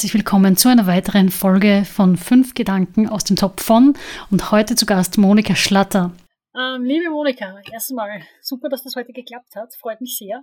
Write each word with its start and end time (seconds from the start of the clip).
herzlich 0.00 0.14
willkommen 0.14 0.56
zu 0.56 0.70
einer 0.70 0.86
weiteren 0.86 1.28
Folge 1.28 1.84
von 1.84 2.16
Fünf 2.16 2.54
Gedanken 2.54 3.06
aus 3.06 3.22
dem 3.22 3.36
Top 3.36 3.60
von 3.60 3.98
und 4.30 4.50
heute 4.50 4.74
zu 4.74 4.86
Gast 4.86 5.18
Monika 5.18 5.54
Schlatter. 5.54 6.16
Ähm, 6.58 6.84
liebe 6.84 7.10
Monika, 7.10 7.60
erstmal 7.70 8.22
super, 8.40 8.70
dass 8.70 8.82
das 8.82 8.96
heute 8.96 9.12
geklappt 9.12 9.54
hat, 9.56 9.74
freut 9.74 10.00
mich 10.00 10.16
sehr. 10.16 10.42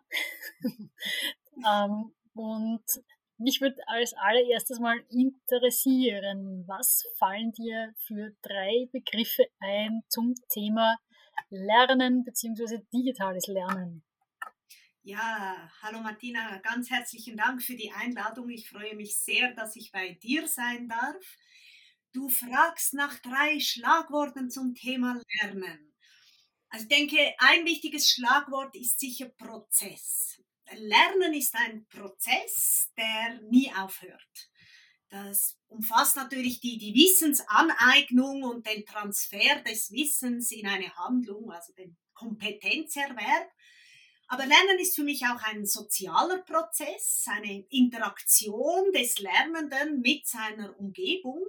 ähm, 0.61 2.11
und 2.35 2.83
mich 3.39 3.59
würde 3.59 3.77
als 3.87 4.13
allererstes 4.13 4.79
mal 4.79 4.99
interessieren, 5.09 6.63
was 6.67 7.05
fallen 7.17 7.51
dir 7.53 7.95
für 8.05 8.33
drei 8.43 8.87
Begriffe 8.91 9.45
ein 9.59 10.03
zum 10.07 10.35
Thema 10.49 10.97
Lernen 11.49 12.23
bzw. 12.23 12.83
digitales 12.93 13.47
Lernen? 13.47 14.03
Ja, 15.09 15.71
hallo 15.81 16.01
Martina, 16.01 16.57
ganz 16.57 16.89
herzlichen 16.89 17.37
Dank 17.37 17.63
für 17.63 17.77
die 17.77 17.93
Einladung. 17.93 18.49
Ich 18.49 18.67
freue 18.67 18.93
mich 18.93 19.15
sehr, 19.17 19.53
dass 19.53 19.77
ich 19.77 19.93
bei 19.93 20.15
dir 20.15 20.49
sein 20.49 20.89
darf. 20.89 21.37
Du 22.11 22.27
fragst 22.27 22.93
nach 22.93 23.17
drei 23.19 23.57
Schlagworten 23.61 24.49
zum 24.49 24.75
Thema 24.75 25.21
Lernen. 25.39 25.93
Also 26.67 26.83
ich 26.83 26.89
denke, 26.89 27.17
ein 27.37 27.63
wichtiges 27.63 28.09
Schlagwort 28.09 28.75
ist 28.75 28.99
sicher 28.99 29.29
Prozess. 29.29 30.41
Lernen 30.73 31.33
ist 31.35 31.55
ein 31.55 31.87
Prozess, 31.87 32.91
der 32.97 33.39
nie 33.43 33.71
aufhört. 33.75 34.49
Das 35.07 35.57
umfasst 35.67 36.17
natürlich 36.17 36.59
die, 36.59 36.77
die 36.77 36.93
Wissensaneignung 36.93 38.43
und 38.43 38.67
den 38.67 38.85
Transfer 38.85 39.61
des 39.61 39.89
Wissens 39.89 40.51
in 40.51 40.67
eine 40.67 40.93
Handlung, 40.97 41.49
also 41.49 41.71
den 41.71 41.95
Kompetenzerwerb. 42.13 43.49
Aber 44.29 44.45
Lernen 44.45 44.77
ist 44.79 44.95
für 44.95 45.03
mich 45.03 45.23
auch 45.23 45.41
ein 45.43 45.65
sozialer 45.65 46.39
Prozess, 46.39 47.25
eine 47.27 47.65
Interaktion 47.69 48.91
des 48.91 49.19
Lernenden 49.19 50.01
mit 50.01 50.27
seiner 50.27 50.77
Umgebung. 50.77 51.41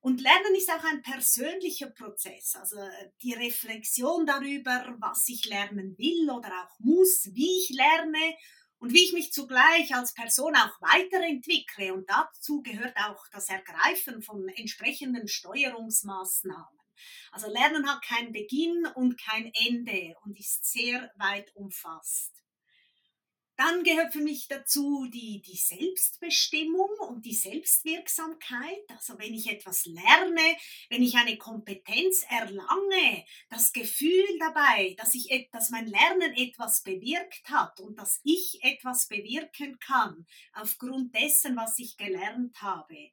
Und 0.00 0.20
Lernen 0.20 0.56
ist 0.56 0.68
auch 0.68 0.82
ein 0.82 1.00
persönlicher 1.00 1.90
Prozess, 1.90 2.56
also 2.56 2.76
die 3.22 3.34
Reflexion 3.34 4.26
darüber, 4.26 4.96
was 4.98 5.28
ich 5.28 5.44
lernen 5.44 5.96
will 5.96 6.28
oder 6.28 6.48
auch 6.48 6.80
muss, 6.80 7.30
wie 7.34 7.58
ich 7.60 7.70
lerne 7.70 8.34
und 8.78 8.92
wie 8.92 9.04
ich 9.04 9.12
mich 9.12 9.32
zugleich 9.32 9.94
als 9.94 10.12
Person 10.12 10.56
auch 10.56 10.80
weiterentwickle. 10.80 11.94
Und 11.94 12.10
dazu 12.10 12.62
gehört 12.62 12.96
auch 12.96 13.28
das 13.30 13.48
Ergreifen 13.48 14.22
von 14.22 14.48
entsprechenden 14.48 15.28
Steuerungsmaßnahmen. 15.28 16.81
Also 17.30 17.48
Lernen 17.48 17.88
hat 17.88 18.02
keinen 18.02 18.32
Beginn 18.32 18.86
und 18.94 19.20
kein 19.20 19.52
Ende 19.66 20.14
und 20.24 20.38
ist 20.38 20.64
sehr 20.64 21.10
weit 21.16 21.54
umfasst. 21.54 22.42
Dann 23.56 23.84
gehört 23.84 24.12
für 24.12 24.20
mich 24.20 24.48
dazu 24.48 25.06
die, 25.12 25.42
die 25.42 25.56
Selbstbestimmung 25.56 26.90
und 27.08 27.24
die 27.24 27.34
Selbstwirksamkeit. 27.34 28.82
Also 28.88 29.18
wenn 29.18 29.34
ich 29.34 29.48
etwas 29.50 29.84
lerne, 29.84 30.56
wenn 30.88 31.02
ich 31.02 31.14
eine 31.16 31.36
Kompetenz 31.36 32.24
erlange, 32.28 33.24
das 33.50 33.72
Gefühl 33.72 34.26
dabei, 34.40 34.96
dass, 34.98 35.14
ich, 35.14 35.48
dass 35.52 35.70
mein 35.70 35.86
Lernen 35.86 36.34
etwas 36.34 36.82
bewirkt 36.82 37.48
hat 37.50 37.78
und 37.78 37.98
dass 37.98 38.20
ich 38.24 38.58
etwas 38.62 39.06
bewirken 39.06 39.78
kann 39.78 40.26
aufgrund 40.54 41.14
dessen, 41.14 41.54
was 41.54 41.78
ich 41.78 41.96
gelernt 41.96 42.60
habe. 42.62 43.12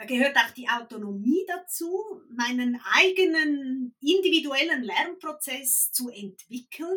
Da 0.00 0.06
gehört 0.06 0.34
auch 0.38 0.50
die 0.52 0.66
Autonomie 0.66 1.44
dazu, 1.46 2.22
meinen 2.30 2.80
eigenen 2.94 3.94
individuellen 4.00 4.82
Lernprozess 4.82 5.92
zu 5.92 6.08
entwickeln 6.08 6.96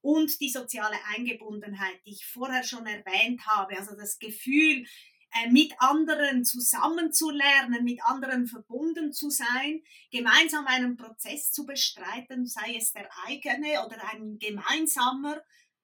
und 0.00 0.40
die 0.40 0.48
soziale 0.48 0.96
Eingebundenheit, 1.14 2.00
die 2.06 2.12
ich 2.12 2.24
vorher 2.24 2.64
schon 2.64 2.86
erwähnt 2.86 3.46
habe, 3.46 3.76
also 3.76 3.94
das 3.94 4.18
Gefühl, 4.18 4.86
äh, 5.34 5.50
mit 5.50 5.74
anderen 5.76 6.42
zusammenzulernen, 6.42 7.84
mit 7.84 8.02
anderen 8.02 8.46
verbunden 8.46 9.12
zu 9.12 9.28
sein, 9.28 9.82
gemeinsam 10.10 10.66
einen 10.66 10.96
Prozess 10.96 11.52
zu 11.52 11.66
bestreiten, 11.66 12.46
sei 12.46 12.76
es 12.78 12.94
der 12.94 13.10
eigene 13.26 13.84
oder 13.84 14.02
ein 14.10 14.38
gemeinsamer, 14.38 15.42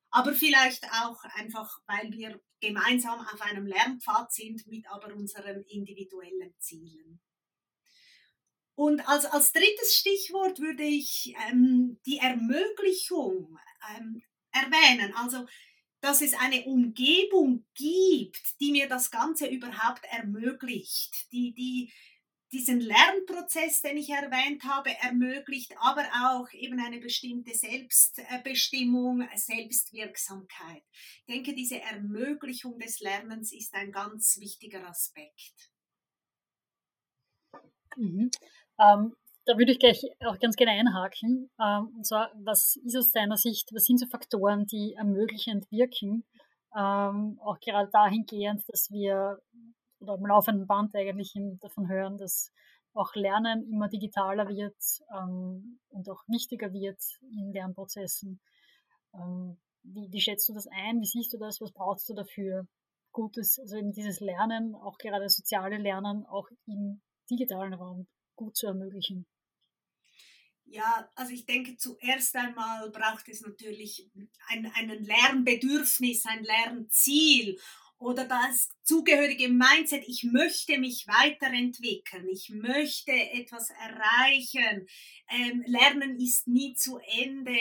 aber 0.08 0.32
vielleicht 0.32 0.86
auch 1.02 1.22
einfach, 1.34 1.80
weil 1.86 2.10
wir 2.12 2.40
gemeinsam 2.64 3.20
auf 3.20 3.40
einem 3.40 3.66
Lernpfad 3.66 4.32
sind 4.32 4.66
mit 4.66 4.88
aber 4.90 5.14
unseren 5.14 5.62
individuellen 5.64 6.54
Zielen. 6.58 7.20
Und 8.76 9.06
als, 9.08 9.24
als 9.26 9.52
drittes 9.52 9.94
Stichwort 9.94 10.58
würde 10.58 10.82
ich 10.82 11.34
ähm, 11.48 12.00
die 12.06 12.18
Ermöglichung 12.18 13.58
ähm, 13.96 14.22
erwähnen. 14.50 15.14
Also, 15.14 15.46
dass 16.00 16.20
es 16.20 16.34
eine 16.34 16.64
Umgebung 16.64 17.64
gibt, 17.74 18.60
die 18.60 18.72
mir 18.72 18.88
das 18.88 19.10
Ganze 19.10 19.46
überhaupt 19.46 20.04
ermöglicht, 20.10 21.30
die, 21.32 21.54
die 21.54 21.92
diesen 22.54 22.80
Lernprozess, 22.80 23.82
den 23.82 23.96
ich 23.96 24.10
erwähnt 24.10 24.62
habe, 24.64 24.90
ermöglicht, 25.02 25.74
aber 25.80 26.04
auch 26.24 26.50
eben 26.52 26.80
eine 26.80 27.00
bestimmte 27.00 27.52
Selbstbestimmung, 27.52 29.28
Selbstwirksamkeit. 29.34 30.82
Ich 31.26 31.34
denke, 31.34 31.54
diese 31.54 31.80
Ermöglichung 31.80 32.78
des 32.78 33.00
Lernens 33.00 33.52
ist 33.52 33.74
ein 33.74 33.90
ganz 33.90 34.38
wichtiger 34.40 34.88
Aspekt. 34.88 35.70
Mhm. 37.96 38.30
Ähm, 38.78 39.16
da 39.46 39.58
würde 39.58 39.72
ich 39.72 39.78
gleich 39.78 40.02
auch 40.20 40.38
ganz 40.38 40.56
gerne 40.56 40.72
einhaken. 40.72 41.50
Ähm, 41.60 41.92
und 41.96 42.06
zwar, 42.06 42.30
was 42.36 42.76
ist 42.84 42.96
aus 42.96 43.10
deiner 43.10 43.36
Sicht, 43.36 43.70
was 43.74 43.84
sind 43.84 43.98
so 43.98 44.06
Faktoren, 44.06 44.66
die 44.66 44.94
ermöglichend 44.96 45.70
wirken? 45.70 46.24
Ähm, 46.76 47.38
auch 47.42 47.58
gerade 47.60 47.90
dahingehend, 47.92 48.62
dass 48.68 48.90
wir 48.90 49.40
oder 50.04 50.14
am 50.14 50.26
laufenden 50.26 50.66
Band 50.66 50.94
eigentlich 50.94 51.34
davon 51.60 51.88
hören, 51.88 52.18
dass 52.18 52.52
auch 52.92 53.14
Lernen 53.14 53.66
immer 53.68 53.88
digitaler 53.88 54.48
wird 54.48 54.76
ähm, 55.16 55.80
und 55.88 56.08
auch 56.08 56.22
wichtiger 56.28 56.72
wird 56.72 57.00
in 57.22 57.52
Lernprozessen. 57.52 58.40
Ähm, 59.14 59.58
wie, 59.82 60.12
wie 60.12 60.20
schätzt 60.20 60.48
du 60.48 60.54
das 60.54 60.66
ein? 60.68 61.00
Wie 61.00 61.06
siehst 61.06 61.32
du 61.32 61.38
das? 61.38 61.60
Was 61.60 61.72
brauchst 61.72 62.08
du 62.08 62.14
dafür? 62.14 62.66
Gutes, 63.12 63.58
also 63.60 63.76
eben 63.76 63.92
dieses 63.92 64.20
Lernen, 64.20 64.74
auch 64.74 64.98
gerade 64.98 65.28
soziale 65.28 65.76
Lernen, 65.76 66.26
auch 66.26 66.48
im 66.66 67.00
digitalen 67.30 67.74
Raum 67.74 68.08
gut 68.34 68.56
zu 68.56 68.66
ermöglichen. 68.66 69.26
Ja, 70.66 71.08
also 71.14 71.32
ich 71.32 71.46
denke, 71.46 71.76
zuerst 71.76 72.34
einmal 72.34 72.90
braucht 72.90 73.28
es 73.28 73.42
natürlich 73.42 74.10
ein, 74.48 74.66
ein 74.74 74.88
Lernbedürfnis, 75.04 76.24
ein 76.26 76.42
Lernziel 76.42 77.58
oder 78.04 78.26
das 78.26 78.68
zugehörige 78.82 79.48
Mindset, 79.48 80.04
ich 80.06 80.24
möchte 80.24 80.78
mich 80.78 81.06
weiterentwickeln, 81.08 82.28
ich 82.28 82.50
möchte 82.50 83.12
etwas 83.12 83.70
erreichen. 83.70 84.86
Ähm, 85.30 85.64
Lernen 85.66 86.20
ist 86.20 86.46
nie 86.46 86.74
zu 86.74 86.98
Ende. 86.98 87.56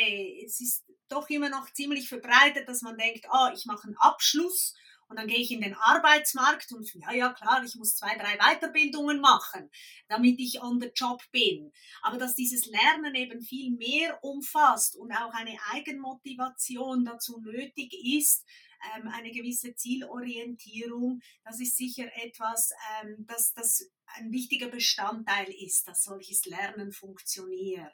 Es 0.46 0.59
ist 0.59 0.84
doch 1.08 1.30
immer 1.30 1.50
noch 1.50 1.72
ziemlich 1.72 2.09
verbreitet, 2.09 2.68
dass 2.68 2.81
man 2.81 2.98
denkt, 2.98 3.26
oh, 3.31 3.50
ich 3.54 3.66
mache 3.66 3.88
einen 3.88 3.98
Abschluss 3.98 4.76
und 5.08 5.18
dann 5.18 5.28
gehe 5.28 5.40
ich 5.40 5.52
in 5.52 5.62
den 5.62 5.76
Arbeitsmarkt 5.76 6.74
und 6.74 6.92
ja, 6.96 7.14
ja, 7.14 7.34
klar, 7.34 7.64
ich 7.64 7.75
muss 7.75 7.96
zwei, 7.96 8.18
drei 8.18 8.38
Weiterbildungen 8.38 9.22
machen, 9.22 9.70
damit 10.10 10.40
ich 10.40 10.62
on 10.62 10.81
the 10.81 10.92
job 10.94 11.22
bin. 11.31 11.72
Aber 12.02 12.18
dass 12.18 12.36
dieses 12.36 12.66
Lernen 12.66 13.16
eben 13.16 13.42
viel 13.42 13.72
mehr 13.72 14.22
umfasst 14.24 14.98
und 14.98 15.12
auch 15.12 15.31
eine 15.34 15.58
Eigenmotivation 15.72 17.06
dazu 17.06 17.40
nötig 17.42 17.94
ist, 18.18 18.46
ähm, 18.96 19.08
eine 19.08 19.32
gewisse 19.32 19.76
Zielorientierung, 19.76 21.22
das 21.44 21.60
ist 21.60 21.78
sicher 21.78 22.10
etwas, 22.24 22.72
ähm, 23.02 23.26
das, 23.28 23.54
das 23.54 23.90
ein 24.16 24.32
wichtiger 24.32 24.70
Bestandteil 24.70 25.50
ist, 25.50 25.88
dass 25.88 26.04
solches 26.04 26.46
Lernen 26.46 26.92
funktioniert. 26.92 27.94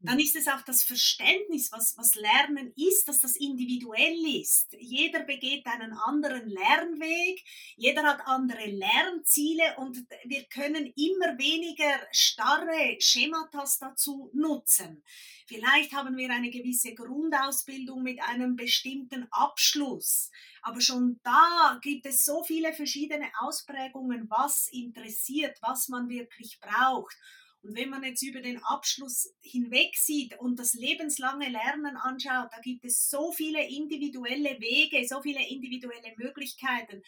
Dann 0.00 0.20
ist 0.20 0.36
es 0.36 0.46
auch 0.46 0.62
das 0.62 0.84
Verständnis, 0.84 1.72
was, 1.72 1.96
was 1.98 2.14
Lernen 2.14 2.72
ist, 2.76 3.08
dass 3.08 3.20
das 3.20 3.34
individuell 3.34 4.40
ist. 4.40 4.72
Jeder 4.78 5.24
begeht 5.24 5.66
einen 5.66 5.92
anderen 5.92 6.48
Lernweg, 6.48 7.42
jeder 7.76 8.04
hat 8.04 8.20
andere 8.24 8.64
Lernziele 8.66 9.76
und 9.78 9.98
wir 10.24 10.44
können 10.44 10.86
immer 10.94 11.36
weniger 11.36 11.98
starre 12.12 12.96
Schematas 13.00 13.78
dazu 13.78 14.30
nutzen. 14.32 15.02
Vielleicht 15.46 15.92
haben 15.92 16.16
wir 16.16 16.30
eine 16.30 16.50
gewisse 16.50 16.94
Grundausbildung 16.94 18.02
mit 18.04 18.22
einem 18.22 18.54
bestimmten 18.54 19.26
Abschluss, 19.32 20.30
aber 20.62 20.80
schon 20.80 21.18
da 21.24 21.78
gibt 21.82 22.06
es 22.06 22.24
so 22.24 22.44
viele 22.44 22.72
verschiedene 22.72 23.30
Ausprägungen, 23.40 24.30
was 24.30 24.68
interessiert, 24.68 25.58
was 25.60 25.88
man 25.88 26.08
wirklich 26.08 26.60
braucht. 26.60 27.16
Und 27.62 27.76
wenn 27.76 27.90
man 27.90 28.04
jetzt 28.04 28.22
über 28.22 28.40
den 28.40 28.62
Abschluss 28.62 29.32
hinweg 29.40 29.96
sieht 29.96 30.38
und 30.38 30.58
das 30.58 30.74
lebenslange 30.74 31.48
Lernen 31.48 31.96
anschaut, 31.96 32.48
da 32.52 32.60
gibt 32.62 32.84
es 32.84 33.08
so 33.08 33.32
viele 33.32 33.66
individuelle 33.68 34.60
Wege, 34.60 35.06
so 35.06 35.20
viele 35.20 35.46
individuelle 35.48 36.14
Möglichkeiten, 36.16 37.02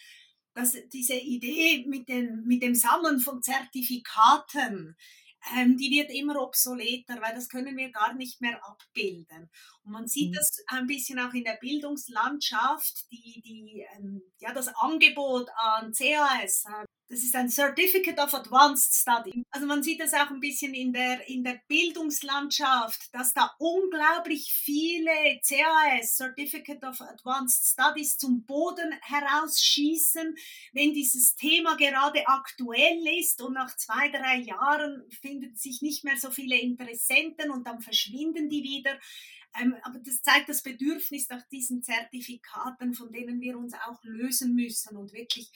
dass 0.54 0.76
diese 0.92 1.14
Idee 1.14 1.84
mit, 1.86 2.08
den, 2.08 2.44
mit 2.44 2.62
dem 2.62 2.74
Sammeln 2.74 3.20
von 3.20 3.42
Zertifikaten 3.42 4.96
ähm, 5.56 5.76
die 5.76 5.90
wird 5.90 6.10
immer 6.10 6.40
obsoleter, 6.40 7.20
weil 7.20 7.34
das 7.34 7.48
können 7.48 7.76
wir 7.76 7.90
gar 7.90 8.14
nicht 8.14 8.40
mehr 8.40 8.62
abbilden. 8.64 9.50
Und 9.84 9.92
man 9.92 10.06
sieht 10.06 10.30
mhm. 10.30 10.34
das 10.34 10.62
ein 10.66 10.86
bisschen 10.86 11.18
auch 11.18 11.32
in 11.32 11.44
der 11.44 11.56
Bildungslandschaft, 11.60 13.10
die, 13.10 13.40
die, 13.40 13.86
ähm, 13.96 14.22
ja, 14.38 14.52
das 14.52 14.68
Angebot 14.68 15.48
an 15.56 15.92
CAS, 15.92 16.64
das 17.10 17.24
ist 17.24 17.34
ein 17.34 17.48
Certificate 17.48 18.18
of 18.20 18.32
Advanced 18.34 18.94
Study. 18.94 19.42
Also 19.50 19.66
man 19.66 19.82
sieht 19.82 20.00
das 20.00 20.14
auch 20.14 20.30
ein 20.30 20.38
bisschen 20.38 20.74
in 20.74 20.92
der, 20.92 21.28
in 21.28 21.42
der 21.42 21.60
Bildungslandschaft, 21.66 23.12
dass 23.12 23.34
da 23.34 23.50
unglaublich 23.58 24.52
viele 24.52 25.10
CAS, 25.44 26.16
Certificate 26.16 26.84
of 26.84 27.00
Advanced 27.00 27.66
Studies, 27.66 28.16
zum 28.16 28.44
Boden 28.44 28.92
herausschießen, 29.02 30.36
wenn 30.72 30.94
dieses 30.94 31.34
Thema 31.34 31.74
gerade 31.74 32.24
aktuell 32.28 33.04
ist 33.18 33.42
und 33.42 33.54
nach 33.54 33.76
zwei, 33.76 34.08
drei 34.10 34.36
Jahren 34.36 35.02
finden 35.20 35.56
sich 35.56 35.82
nicht 35.82 36.04
mehr 36.04 36.16
so 36.16 36.30
viele 36.30 36.60
Interessenten 36.60 37.50
und 37.50 37.66
dann 37.66 37.80
verschwinden 37.80 38.48
die 38.48 38.62
wieder. 38.62 38.96
Ähm, 39.60 39.74
aber 39.82 39.98
das 39.98 40.22
zeigt 40.22 40.48
das 40.48 40.62
Bedürfnis 40.62 41.28
nach 41.28 41.42
diesen 41.48 41.82
Zertifikaten, 41.82 42.94
von 42.94 43.10
denen 43.10 43.40
wir 43.40 43.58
uns 43.58 43.74
auch 43.74 43.98
lösen 44.04 44.54
müssen 44.54 44.96
und 44.96 45.12
wirklich 45.12 45.50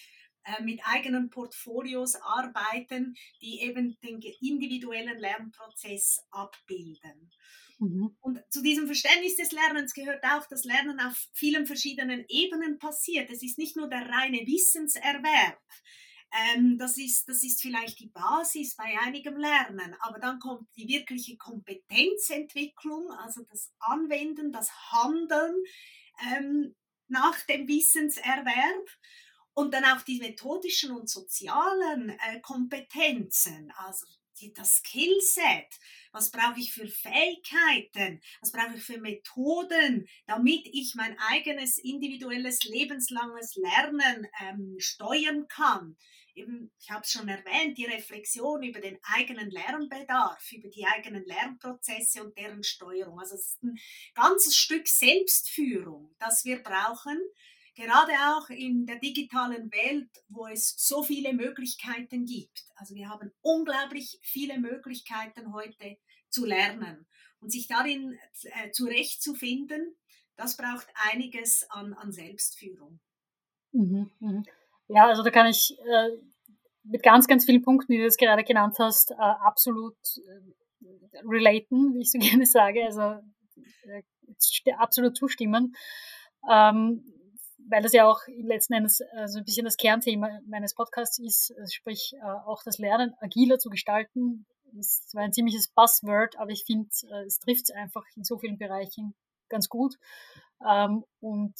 mit 0.63 0.81
eigenen 0.85 1.31
Portfolios 1.31 2.17
arbeiten, 2.17 3.15
die 3.41 3.61
eben 3.63 3.97
den 4.01 4.21
individuellen 4.41 5.19
Lernprozess 5.19 6.21
abbilden. 6.31 7.31
Mhm. 7.79 8.17
Und 8.21 8.41
zu 8.51 8.63
diesem 8.63 8.87
Verständnis 8.87 9.37
des 9.37 9.53
Lernens 9.53 9.95
gehört 9.95 10.25
auch, 10.25 10.47
dass 10.47 10.65
Lernen 10.65 11.01
auf 11.01 11.17
vielen 11.33 11.67
verschiedenen 11.67 12.25
Ebenen 12.29 12.79
passiert. 12.79 13.31
Es 13.31 13.43
ist 13.43 13.59
nicht 13.59 13.77
nur 13.77 13.89
der 13.89 14.09
reine 14.09 14.47
Wissenserwerb. 14.47 15.59
Ähm, 16.57 16.79
das, 16.79 16.99
ist, 16.99 17.29
das 17.29 17.45
ist 17.45 17.63
vielleicht 17.63 18.01
die 18.01 18.09
Basis 18.09 18.75
bei 18.75 18.97
einigem 19.05 19.37
Lernen, 19.37 19.95
aber 20.01 20.19
dann 20.19 20.41
kommt 20.41 20.69
die 20.77 20.89
wirkliche 20.89 21.37
Kompetenzentwicklung, 21.37 23.11
also 23.13 23.43
das 23.45 23.73
Anwenden, 23.79 24.51
das 24.51 24.71
Handeln 24.91 25.55
ähm, 26.33 26.75
nach 27.07 27.41
dem 27.47 27.69
Wissenserwerb. 27.69 28.89
Und 29.55 29.73
dann 29.73 29.85
auch 29.85 30.03
die 30.03 30.19
methodischen 30.19 30.91
und 30.91 31.09
sozialen 31.09 32.11
äh, 32.11 32.41
Kompetenzen, 32.41 33.73
also 33.77 34.05
die, 34.41 34.53
das 34.53 34.83
Skillset, 34.83 35.79
was 36.13 36.31
brauche 36.31 36.59
ich 36.59 36.73
für 36.73 36.89
Fähigkeiten, 36.89 38.21
was 38.41 38.53
brauche 38.53 38.77
ich 38.77 38.83
für 38.83 38.99
Methoden, 38.99 40.09
damit 40.27 40.67
ich 40.73 40.95
mein 40.95 41.17
eigenes 41.19 41.79
individuelles 41.79 42.65
lebenslanges 42.65 43.57
Lernen 43.57 44.27
ähm, 44.41 44.77
steuern 44.79 45.47
kann. 45.49 45.97
Eben, 46.37 46.73
ich 46.81 46.91
habe 46.91 47.03
es 47.03 47.13
schon 47.13 47.29
erwähnt, 47.29 47.79
die 47.79 47.85
Reflexion 47.85 48.65
über 48.65 48.81
den 48.81 48.99
eigenen 49.05 49.51
Lernbedarf, 49.51 50.51
über 50.51 50.69
die 50.69 50.85
eigenen 50.85 51.25
Lernprozesse 51.25 52.25
und 52.25 52.37
deren 52.37 52.65
Steuerung. 52.65 53.21
Also 53.21 53.37
es 53.37 53.51
ist 53.51 53.63
ein 53.63 53.79
ganzes 54.15 54.57
Stück 54.57 54.89
Selbstführung, 54.89 56.13
das 56.19 56.45
wir 56.45 56.61
brauchen, 56.61 57.21
gerade 57.75 58.13
auch 58.13 58.49
in 58.51 58.87
der 58.87 58.99
digitalen 58.99 59.71
Welt, 59.73 60.09
wo 60.29 60.47
es 60.47 60.75
so 60.77 61.03
viele 61.03 61.33
Möglichkeiten 61.33 62.25
gibt. 62.25 62.65
Also 62.77 62.95
wir 62.95 63.09
haben 63.09 63.33
unglaublich 63.43 64.19
viele 64.23 64.59
Möglichkeiten 64.59 65.53
heute 65.53 65.97
zu 66.31 66.45
lernen 66.45 67.07
und 67.41 67.51
sich 67.51 67.69
darin 67.69 68.19
äh, 68.43 68.71
zurechtzufinden, 68.71 69.97
das 70.37 70.57
braucht 70.57 70.87
einiges 71.13 71.67
an, 71.71 71.95
an 71.95 72.11
Selbstführung. 72.11 73.01
Mhm, 73.73 74.11
mhm. 74.19 74.45
Ja, 74.89 75.07
also 75.07 75.23
da 75.23 75.31
kann 75.31 75.47
ich 75.47 75.77
äh, 75.79 76.11
mit 76.85 77.03
ganz, 77.03 77.27
ganz 77.27 77.45
vielen 77.45 77.63
Punkten, 77.63 77.93
die 77.93 77.99
du 77.99 78.05
jetzt 78.05 78.19
gerade 78.19 78.45
genannt 78.45 78.77
hast, 78.79 79.13
äh, 79.13 79.15
absolut 79.15 79.97
äh, 80.17 81.19
relaten, 81.25 81.95
wie 81.95 82.03
ich 82.03 82.11
so 82.11 82.19
gerne 82.31 82.47
sage. 82.47 82.85
Also 82.85 83.21
äh, 83.85 84.03
absolut 84.77 85.17
zustimmen. 85.17 85.75
Ähm, 86.51 87.05
weil 87.69 87.83
das 87.83 87.93
ja 87.93 88.09
auch 88.09 88.21
letzten 88.43 88.75
Endes 88.75 89.01
äh, 89.01 89.27
so 89.27 89.39
ein 89.39 89.45
bisschen 89.45 89.65
das 89.65 89.77
Kernthema 89.77 90.41
meines 90.47 90.75
Podcasts 90.75 91.19
ist, 91.19 91.51
äh, 91.51 91.67
sprich 91.71 92.15
äh, 92.21 92.25
auch 92.25 92.63
das 92.65 92.79
Lernen 92.79 93.15
agiler 93.21 93.59
zu 93.59 93.71
gestalten, 93.71 94.47
ist 94.77 95.11
zwar 95.11 95.23
ein 95.23 95.33
ziemliches 95.33 95.69
Buzzword, 95.69 96.39
aber 96.39 96.51
ich 96.51 96.65
finde, 96.67 96.89
es 97.27 97.39
trifft 97.39 97.69
es 97.69 97.71
einfach 97.71 98.03
in 98.17 98.25
so 98.25 98.39
vielen 98.39 98.59
Bereichen 98.59 99.15
ganz 99.49 99.69
gut. 99.69 99.95
Ähm, 100.69 101.05
und 101.21 101.55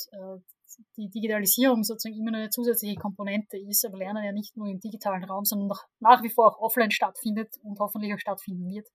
die 0.97 1.09
Digitalisierung 1.09 1.85
sozusagen 1.85 2.19
immer 2.19 2.33
nur 2.33 2.41
eine 2.41 2.51
zusätzliche 2.51 2.97
Komponente 2.97 3.57
ist, 3.57 3.87
aber 3.87 3.99
Lernen 3.99 4.25
ja 4.25 4.33
nicht 4.33 4.57
nur 4.57 4.67
im 4.67 4.81
digitalen 4.81 5.23
Raum, 5.23 5.45
sondern 5.45 5.79
nach 6.01 6.25
wie 6.25 6.29
vor 6.29 6.49
auch 6.49 6.59
offline 6.59 6.91
stattfindet 6.91 7.55
und 7.63 7.79
hoffentlich 7.79 8.13
auch 8.13 8.19
stattfinden 8.19 8.69
wird. 8.69 8.89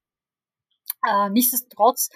Nichtsdestotrotz 1.32 2.10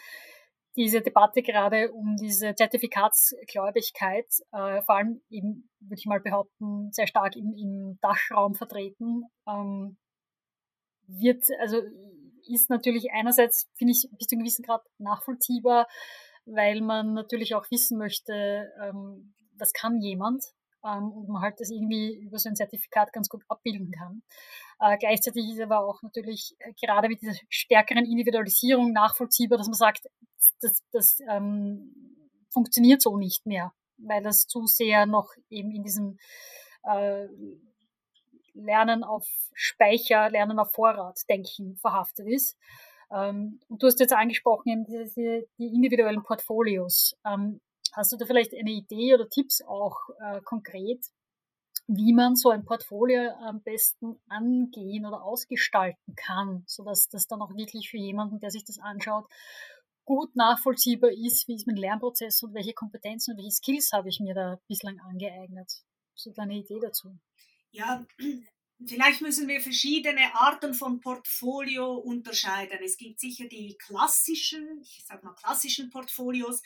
diese 0.75 1.01
Debatte 1.01 1.41
gerade 1.41 1.91
um 1.91 2.15
diese 2.15 2.55
Zertifikatsgläubigkeit, 2.55 4.25
äh, 4.51 4.81
vor 4.81 4.95
allem 4.95 5.21
eben, 5.29 5.69
würde 5.79 5.99
ich 5.99 6.05
mal 6.05 6.19
behaupten, 6.19 6.91
sehr 6.91 7.07
stark 7.07 7.35
im, 7.35 7.53
im 7.55 7.99
Dachraum 8.01 8.55
vertreten, 8.55 9.25
ähm, 9.47 9.97
wird, 11.07 11.45
also 11.59 11.81
ist 12.47 12.69
natürlich 12.69 13.11
einerseits, 13.11 13.69
finde 13.75 13.91
ich, 13.91 14.09
bis 14.17 14.27
zu 14.27 14.35
einem 14.35 14.43
gewissen 14.43 14.63
Grad 14.63 14.83
nachvollziehbar, 14.97 15.87
weil 16.45 16.81
man 16.81 17.13
natürlich 17.13 17.55
auch 17.55 17.69
wissen 17.71 17.97
möchte, 17.97 18.71
ähm, 18.81 19.33
was 19.57 19.73
kann 19.73 20.01
jemand 20.01 20.43
ähm, 20.85 21.11
und 21.11 21.29
man 21.29 21.41
halt 21.41 21.59
das 21.59 21.69
irgendwie 21.69 22.15
über 22.15 22.37
so 22.37 22.49
ein 22.49 22.55
Zertifikat 22.55 23.13
ganz 23.13 23.29
gut 23.29 23.43
abbilden 23.47 23.91
kann. 23.91 24.23
Äh, 24.79 24.97
gleichzeitig 24.97 25.49
ist 25.49 25.61
aber 25.61 25.79
auch 25.79 26.01
natürlich 26.01 26.55
äh, 26.59 26.73
gerade 26.73 27.09
mit 27.09 27.21
dieser 27.21 27.35
stärkeren 27.49 28.05
Individualisierung 28.05 28.91
nachvollziehbar, 28.91 29.57
dass 29.57 29.67
man 29.67 29.75
sagt, 29.75 30.07
das, 30.39 30.53
das, 30.61 30.83
das 30.91 31.19
ähm, 31.29 31.93
funktioniert 32.49 33.01
so 33.01 33.17
nicht 33.17 33.45
mehr, 33.45 33.73
weil 33.97 34.21
das 34.23 34.47
zu 34.47 34.65
sehr 34.65 35.05
noch 35.05 35.31
eben 35.49 35.71
in 35.71 35.83
diesem 35.83 36.17
äh, 36.83 37.27
Lernen 38.53 39.03
auf 39.03 39.27
Speicher, 39.53 40.29
Lernen 40.29 40.59
auf 40.59 40.71
Vorrat 40.71 41.19
Denken 41.29 41.75
verhaftet 41.77 42.27
ist. 42.27 42.57
Ähm, 43.11 43.59
und 43.67 43.81
du 43.81 43.87
hast 43.87 43.99
jetzt 43.99 44.13
angesprochen, 44.13 44.85
diese, 44.85 45.47
die 45.57 45.67
individuellen 45.67 46.23
Portfolios. 46.23 47.15
Ähm, 47.25 47.61
hast 47.93 48.11
du 48.11 48.17
da 48.17 48.25
vielleicht 48.25 48.53
eine 48.53 48.71
Idee 48.71 49.13
oder 49.13 49.29
Tipps 49.29 49.61
auch 49.61 49.97
äh, 50.19 50.41
konkret, 50.41 51.05
wie 51.87 52.13
man 52.13 52.35
so 52.35 52.49
ein 52.49 52.65
Portfolio 52.65 53.31
am 53.41 53.61
besten 53.61 54.19
angehen 54.27 55.05
oder 55.05 55.23
ausgestalten 55.23 56.15
kann, 56.15 56.63
sodass 56.67 57.09
das 57.09 57.27
dann 57.27 57.41
auch 57.41 57.55
wirklich 57.55 57.89
für 57.89 57.97
jemanden, 57.97 58.39
der 58.39 58.51
sich 58.51 58.63
das 58.63 58.79
anschaut, 58.79 59.25
gut 60.05 60.35
nachvollziehbar 60.35 61.11
ist, 61.11 61.47
wie 61.47 61.55
ist 61.55 61.67
mein 61.67 61.75
Lernprozess 61.75 62.43
und 62.43 62.53
welche 62.53 62.73
Kompetenzen 62.73 63.31
und 63.31 63.37
welche 63.37 63.51
Skills 63.51 63.91
habe 63.93 64.09
ich 64.09 64.19
mir 64.19 64.33
da 64.33 64.59
bislang 64.67 64.99
angeeignet. 64.99 65.71
So 66.15 66.31
deine 66.31 66.55
Idee 66.55 66.79
dazu? 66.81 67.17
Ja, 67.71 68.05
vielleicht 68.85 69.21
müssen 69.21 69.47
wir 69.47 69.59
verschiedene 69.59 70.35
Arten 70.35 70.73
von 70.73 70.99
Portfolio 70.99 71.95
unterscheiden. 71.95 72.79
Es 72.83 72.97
gibt 72.97 73.19
sicher 73.19 73.47
die 73.47 73.77
klassischen, 73.77 74.81
ich 74.81 75.03
sage 75.05 75.25
mal 75.25 75.35
klassischen 75.35 75.89
Portfolios, 75.89 76.61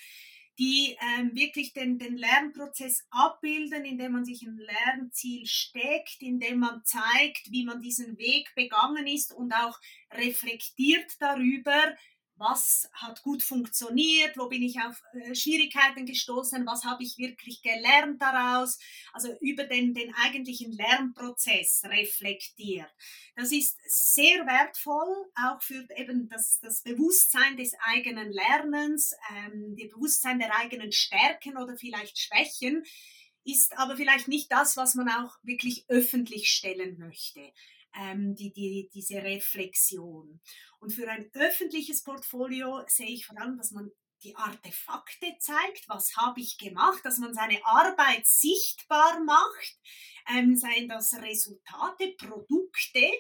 die 0.58 0.98
ähm, 1.02 1.36
wirklich 1.36 1.74
den, 1.74 2.00
den 2.00 2.18
Lernprozess 2.18 3.06
abbilden, 3.12 3.86
indem 3.86 4.14
man 4.14 4.26
sich 4.26 4.42
ein 4.42 4.58
Lernziel 4.58 5.46
steckt, 5.46 6.22
indem 6.22 6.60
man 6.60 6.84
zeigt, 6.84 7.52
wie 7.52 7.64
man 7.64 7.82
diesen 7.82 8.18
Weg 8.18 8.54
begangen 8.56 9.06
ist 9.06 9.34
und 9.34 9.54
auch 9.54 9.80
reflektiert 10.12 11.12
darüber, 11.20 11.96
was 12.38 12.90
hat 12.94 13.22
gut 13.24 13.44
funktioniert, 13.44 14.38
wo 14.38 14.48
bin 14.48 14.64
ich 14.64 14.80
auf 14.80 15.02
äh, 15.14 15.36
Schwierigkeiten 15.36 16.06
gestoßen, 16.06 16.66
was 16.66 16.84
habe 16.84 17.04
ich 17.04 17.18
wirklich 17.18 17.62
gelernt 17.62 18.22
daraus, 18.22 18.80
also 19.14 19.36
über 19.42 19.64
den, 19.64 19.94
den 19.94 20.14
eigentlichen 20.16 20.72
Lernprozess 20.72 21.84
reflektiert. 21.86 22.90
Das 23.36 23.52
ist 23.52 23.78
sehr 23.88 24.46
wertvoll, 24.46 25.32
auch 25.36 25.62
für 25.62 25.88
eben 25.96 26.30
das, 26.30 26.60
das 26.62 26.84
Bewusstsein 26.84 27.58
des 27.58 27.74
eigenen 27.80 28.32
Lernens, 28.32 29.14
ähm, 29.36 29.76
das 29.78 29.90
Bewusstsein 29.90 30.40
der 30.40 30.56
eigenen 30.58 30.92
Stärken 30.92 31.58
oder 31.58 31.78
vielleicht 31.78 32.18
Schwächen, 32.18 32.84
ist 33.44 33.78
aber 33.78 33.96
vielleicht 33.96 34.28
nicht 34.28 34.52
das, 34.52 34.76
was 34.76 34.96
man 34.96 35.10
auch 35.10 35.38
wirklich 35.42 35.86
öffentlich 35.88 36.50
stellen 36.50 36.98
möchte 37.00 37.54
ähm, 37.96 38.36
die, 38.36 38.52
die, 38.54 38.90
diese 38.94 39.22
Reflexion. 39.22 40.42
Und 40.80 40.92
für 40.92 41.10
ein 41.10 41.30
öffentliches 41.34 42.04
Portfolio 42.04 42.84
sehe 42.88 43.10
ich 43.10 43.26
vor 43.26 43.40
allem, 43.40 43.58
dass 43.58 43.72
man 43.72 43.92
die 44.24 44.36
Artefakte 44.36 45.36
zeigt, 45.40 45.88
was 45.88 46.16
habe 46.18 46.40
ich 46.40 46.58
gemacht, 46.58 47.02
dass 47.04 47.20
man 47.20 47.34
seine 47.34 47.64
Arbeit 47.66 48.26
sichtbar 48.26 49.24
macht, 49.24 49.78
ähm, 50.36 50.56
seien 50.56 50.88
das 50.88 51.14
Resultate, 51.14 52.16
Produkte, 52.18 53.12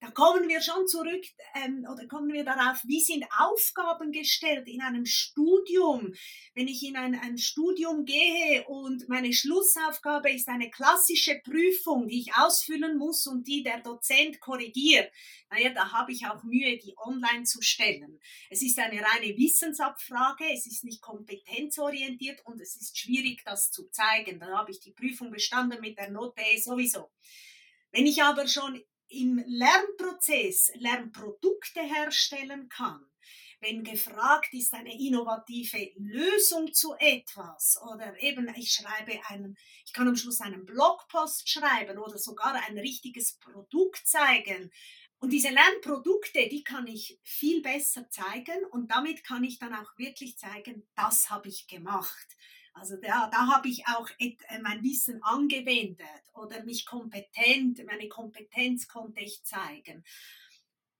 da 0.00 0.10
kommen 0.12 0.48
wir 0.48 0.60
schon 0.60 0.86
zurück 0.86 1.24
ähm, 1.56 1.84
oder 1.90 2.06
kommen 2.06 2.32
wir 2.32 2.44
darauf, 2.44 2.80
wie 2.84 3.00
sind 3.00 3.24
Aufgaben 3.36 4.12
gestellt 4.12 4.68
in 4.68 4.80
einem 4.80 5.04
Studium. 5.04 6.14
Wenn 6.54 6.68
ich 6.68 6.84
in 6.84 6.96
ein, 6.96 7.16
ein 7.16 7.36
Studium 7.36 8.04
gehe 8.04 8.64
und 8.68 9.08
meine 9.08 9.32
Schlussaufgabe 9.32 10.30
ist 10.30 10.48
eine 10.48 10.70
klassische 10.70 11.40
Prüfung, 11.42 12.06
die 12.06 12.20
ich 12.20 12.36
ausfüllen 12.36 12.96
muss 12.96 13.26
und 13.26 13.48
die 13.48 13.64
der 13.64 13.80
Dozent 13.80 14.38
korrigiert, 14.38 15.10
naja, 15.50 15.70
da 15.70 15.90
habe 15.90 16.12
ich 16.12 16.26
auch 16.26 16.44
Mühe, 16.44 16.78
die 16.78 16.94
online 16.98 17.42
zu 17.42 17.60
stellen. 17.60 18.20
Es 18.50 18.62
ist 18.62 18.78
eine 18.78 19.02
reine 19.02 19.36
Wissensabfrage, 19.36 20.44
es 20.52 20.66
ist 20.66 20.84
nicht 20.84 21.00
kompetenzorientiert 21.00 22.44
und 22.44 22.60
es 22.60 22.76
ist 22.76 22.96
schwierig, 22.96 23.42
das 23.44 23.72
zu 23.72 23.88
zeigen. 23.88 24.38
Da 24.38 24.46
habe 24.58 24.70
ich 24.70 24.78
die 24.78 24.92
Prüfung 24.92 25.32
bestanden 25.32 25.80
mit 25.80 25.98
der 25.98 26.10
Note 26.10 26.42
sowieso. 26.62 27.10
Wenn 27.90 28.06
ich 28.06 28.22
aber 28.22 28.46
schon 28.46 28.82
im 29.08 29.42
Lernprozess 29.46 30.70
Lernprodukte 30.74 31.80
herstellen 31.80 32.68
kann, 32.68 33.04
wenn 33.60 33.82
gefragt 33.82 34.52
ist 34.52 34.74
eine 34.74 34.98
innovative 34.98 35.92
Lösung 35.96 36.72
zu 36.72 36.94
etwas 36.98 37.78
oder 37.82 38.20
eben 38.22 38.52
ich 38.56 38.72
schreibe 38.72 39.20
einen, 39.28 39.56
ich 39.84 39.92
kann 39.92 40.08
am 40.08 40.16
Schluss 40.16 40.40
einen 40.40 40.64
Blogpost 40.64 41.48
schreiben 41.48 41.98
oder 41.98 42.18
sogar 42.18 42.54
ein 42.54 42.78
richtiges 42.78 43.38
Produkt 43.38 44.06
zeigen. 44.06 44.70
Und 45.20 45.30
diese 45.30 45.48
Lernprodukte, 45.48 46.48
die 46.48 46.62
kann 46.62 46.86
ich 46.86 47.18
viel 47.24 47.60
besser 47.60 48.08
zeigen 48.08 48.64
und 48.70 48.90
damit 48.90 49.24
kann 49.24 49.42
ich 49.42 49.58
dann 49.58 49.74
auch 49.74 49.98
wirklich 49.98 50.38
zeigen, 50.38 50.86
das 50.94 51.28
habe 51.28 51.48
ich 51.48 51.66
gemacht. 51.66 52.36
Also 52.78 52.96
da, 52.96 53.28
da 53.28 53.48
habe 53.48 53.68
ich 53.68 53.86
auch 53.88 54.08
äh, 54.18 54.36
mein 54.62 54.82
Wissen 54.82 55.22
angewendet 55.22 56.06
oder 56.34 56.64
mich 56.64 56.86
kompetent, 56.86 57.84
meine 57.84 58.08
Kompetenz 58.08 58.86
konnte 58.88 59.20
ich 59.20 59.42
zeigen. 59.44 60.04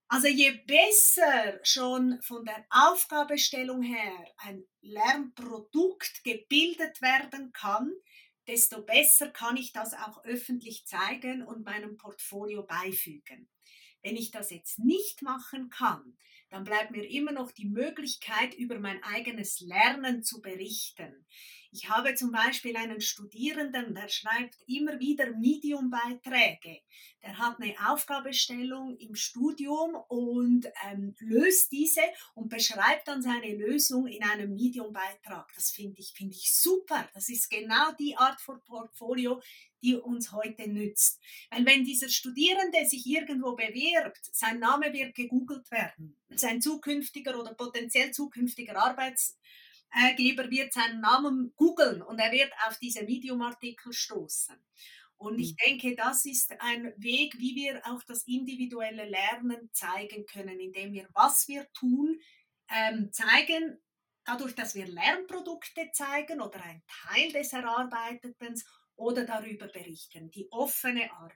Also 0.08 0.26
je 0.26 0.52
besser 0.66 1.60
schon 1.62 2.20
von 2.22 2.44
der 2.44 2.64
Aufgabestellung 2.70 3.82
her 3.82 4.34
ein 4.38 4.64
Lernprodukt 4.80 6.24
gebildet 6.24 7.02
werden 7.02 7.52
kann, 7.52 7.92
desto 8.46 8.82
besser 8.82 9.28
kann 9.28 9.58
ich 9.58 9.72
das 9.72 9.92
auch 9.92 10.24
öffentlich 10.24 10.86
zeigen 10.86 11.42
und 11.42 11.64
meinem 11.64 11.98
Portfolio 11.98 12.62
beifügen. 12.62 13.50
Wenn 14.02 14.16
ich 14.16 14.30
das 14.30 14.50
jetzt 14.50 14.78
nicht 14.78 15.20
machen 15.20 15.68
kann, 15.68 16.16
dann 16.48 16.64
bleibt 16.64 16.90
mir 16.90 17.06
immer 17.06 17.32
noch 17.32 17.52
die 17.52 17.66
Möglichkeit, 17.66 18.54
über 18.54 18.78
mein 18.78 19.02
eigenes 19.02 19.60
Lernen 19.60 20.22
zu 20.22 20.40
berichten. 20.40 21.26
Ich 21.70 21.88
habe 21.90 22.14
zum 22.14 22.32
Beispiel 22.32 22.74
einen 22.76 23.00
Studierenden, 23.02 23.94
der 23.94 24.08
schreibt 24.08 24.56
immer 24.66 24.98
wieder 24.98 25.30
Medium-Beiträge. 25.32 26.80
Der 27.22 27.36
hat 27.36 27.60
eine 27.60 27.74
Aufgabestellung 27.90 28.96
im 28.96 29.14
Studium 29.14 29.94
und 30.08 30.66
ähm, 30.88 31.14
löst 31.18 31.70
diese 31.72 32.00
und 32.34 32.48
beschreibt 32.48 33.08
dann 33.08 33.20
seine 33.20 33.54
Lösung 33.54 34.06
in 34.06 34.22
einem 34.22 34.54
Medium-Beitrag. 34.54 35.52
Das 35.54 35.70
finde 35.70 36.00
ich, 36.00 36.12
finde 36.14 36.34
ich 36.34 36.54
super. 36.54 37.06
Das 37.12 37.28
ist 37.28 37.50
genau 37.50 37.92
die 37.98 38.16
Art 38.16 38.40
von 38.40 38.62
Portfolio, 38.62 39.42
die 39.82 39.94
uns 39.96 40.32
heute 40.32 40.68
nützt. 40.68 41.20
Weil 41.50 41.66
wenn 41.66 41.84
dieser 41.84 42.08
Studierende 42.08 42.86
sich 42.86 43.04
irgendwo 43.04 43.54
bewirbt, 43.54 44.20
sein 44.32 44.58
Name 44.58 44.92
wird 44.94 45.14
gegoogelt 45.14 45.70
werden. 45.70 46.16
Sein 46.30 46.62
zukünftiger 46.62 47.38
oder 47.38 47.52
potenziell 47.52 48.10
zukünftiger 48.10 48.76
Arbeitsgeber 49.90 50.50
wird 50.50 50.72
seinen 50.72 51.00
Namen 51.00 51.52
googeln 51.56 52.02
und 52.02 52.18
er 52.18 52.32
wird 52.32 52.52
auf 52.66 52.78
diese 52.78 53.04
Medium-Artikel 53.04 53.92
stoßen. 53.92 54.56
Und 55.16 55.38
ich 55.38 55.52
mhm. 55.52 55.56
denke, 55.66 55.96
das 55.96 56.24
ist 56.24 56.52
ein 56.60 56.92
Weg, 56.96 57.38
wie 57.38 57.54
wir 57.56 57.82
auch 57.86 58.02
das 58.04 58.22
individuelle 58.24 59.04
Lernen 59.04 59.70
zeigen 59.72 60.26
können, 60.26 60.60
indem 60.60 60.92
wir, 60.92 61.08
was 61.12 61.48
wir 61.48 61.66
tun, 61.72 62.20
ähm, 62.70 63.10
zeigen, 63.12 63.78
dadurch, 64.24 64.54
dass 64.54 64.74
wir 64.74 64.86
Lernprodukte 64.86 65.90
zeigen 65.92 66.40
oder 66.40 66.62
ein 66.62 66.82
Teil 66.86 67.32
des 67.32 67.52
Erarbeiteten 67.52 68.54
oder 68.94 69.24
darüber 69.24 69.68
berichten, 69.68 70.30
die 70.30 70.46
offene 70.50 71.10
Arbeit. 71.12 71.34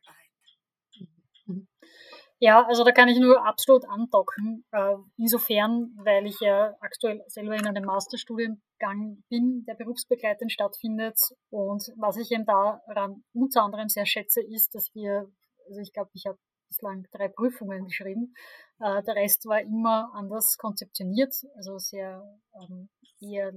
Ja, 2.45 2.67
also 2.67 2.83
da 2.83 2.91
kann 2.91 3.09
ich 3.09 3.21
nur 3.21 3.47
absolut 3.47 3.89
andocken. 3.89 4.65
Äh, 4.73 4.97
insofern, 5.17 5.93
weil 6.03 6.27
ich 6.27 6.41
ja 6.41 6.75
aktuell 6.81 7.23
selber 7.29 7.55
in 7.55 7.69
einem 7.69 7.85
Masterstudiengang 7.85 9.23
bin, 9.29 9.65
der 9.69 9.75
berufsbegleitend 9.75 10.51
stattfindet. 10.51 11.17
Und 11.51 11.85
was 11.97 12.17
ich 12.17 12.33
eben 12.33 12.45
daran 12.45 13.23
unter 13.33 13.63
anderem 13.63 13.89
sehr 13.89 14.07
schätze, 14.07 14.41
ist, 14.43 14.75
dass 14.75 14.93
wir, 14.93 15.31
also 15.69 15.81
ich 15.81 15.93
glaube, 15.93 16.11
ich 16.15 16.27
habe 16.27 16.37
bislang 16.67 17.07
drei 17.13 17.29
Prüfungen 17.29 17.85
geschrieben. 17.85 18.35
Äh, 18.81 19.05
der 19.05 19.15
Rest 19.15 19.47
war 19.47 19.61
immer 19.61 20.11
anders 20.13 20.59
konzeptioniert, 20.59 21.33
also 21.55 21.79
sehr 21.79 22.25
ähm, 22.61 22.89
eher 23.21 23.53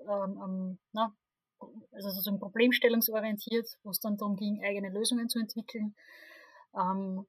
ähm, 0.00 0.78
na, 0.90 1.14
also 1.92 2.10
sozusagen 2.10 2.40
problemstellungsorientiert, 2.40 3.68
wo 3.84 3.90
es 3.90 4.00
dann 4.00 4.16
darum 4.16 4.34
ging, 4.34 4.64
eigene 4.64 4.88
Lösungen 4.88 5.28
zu 5.28 5.38
entwickeln. 5.38 5.94
Ähm, 6.74 7.24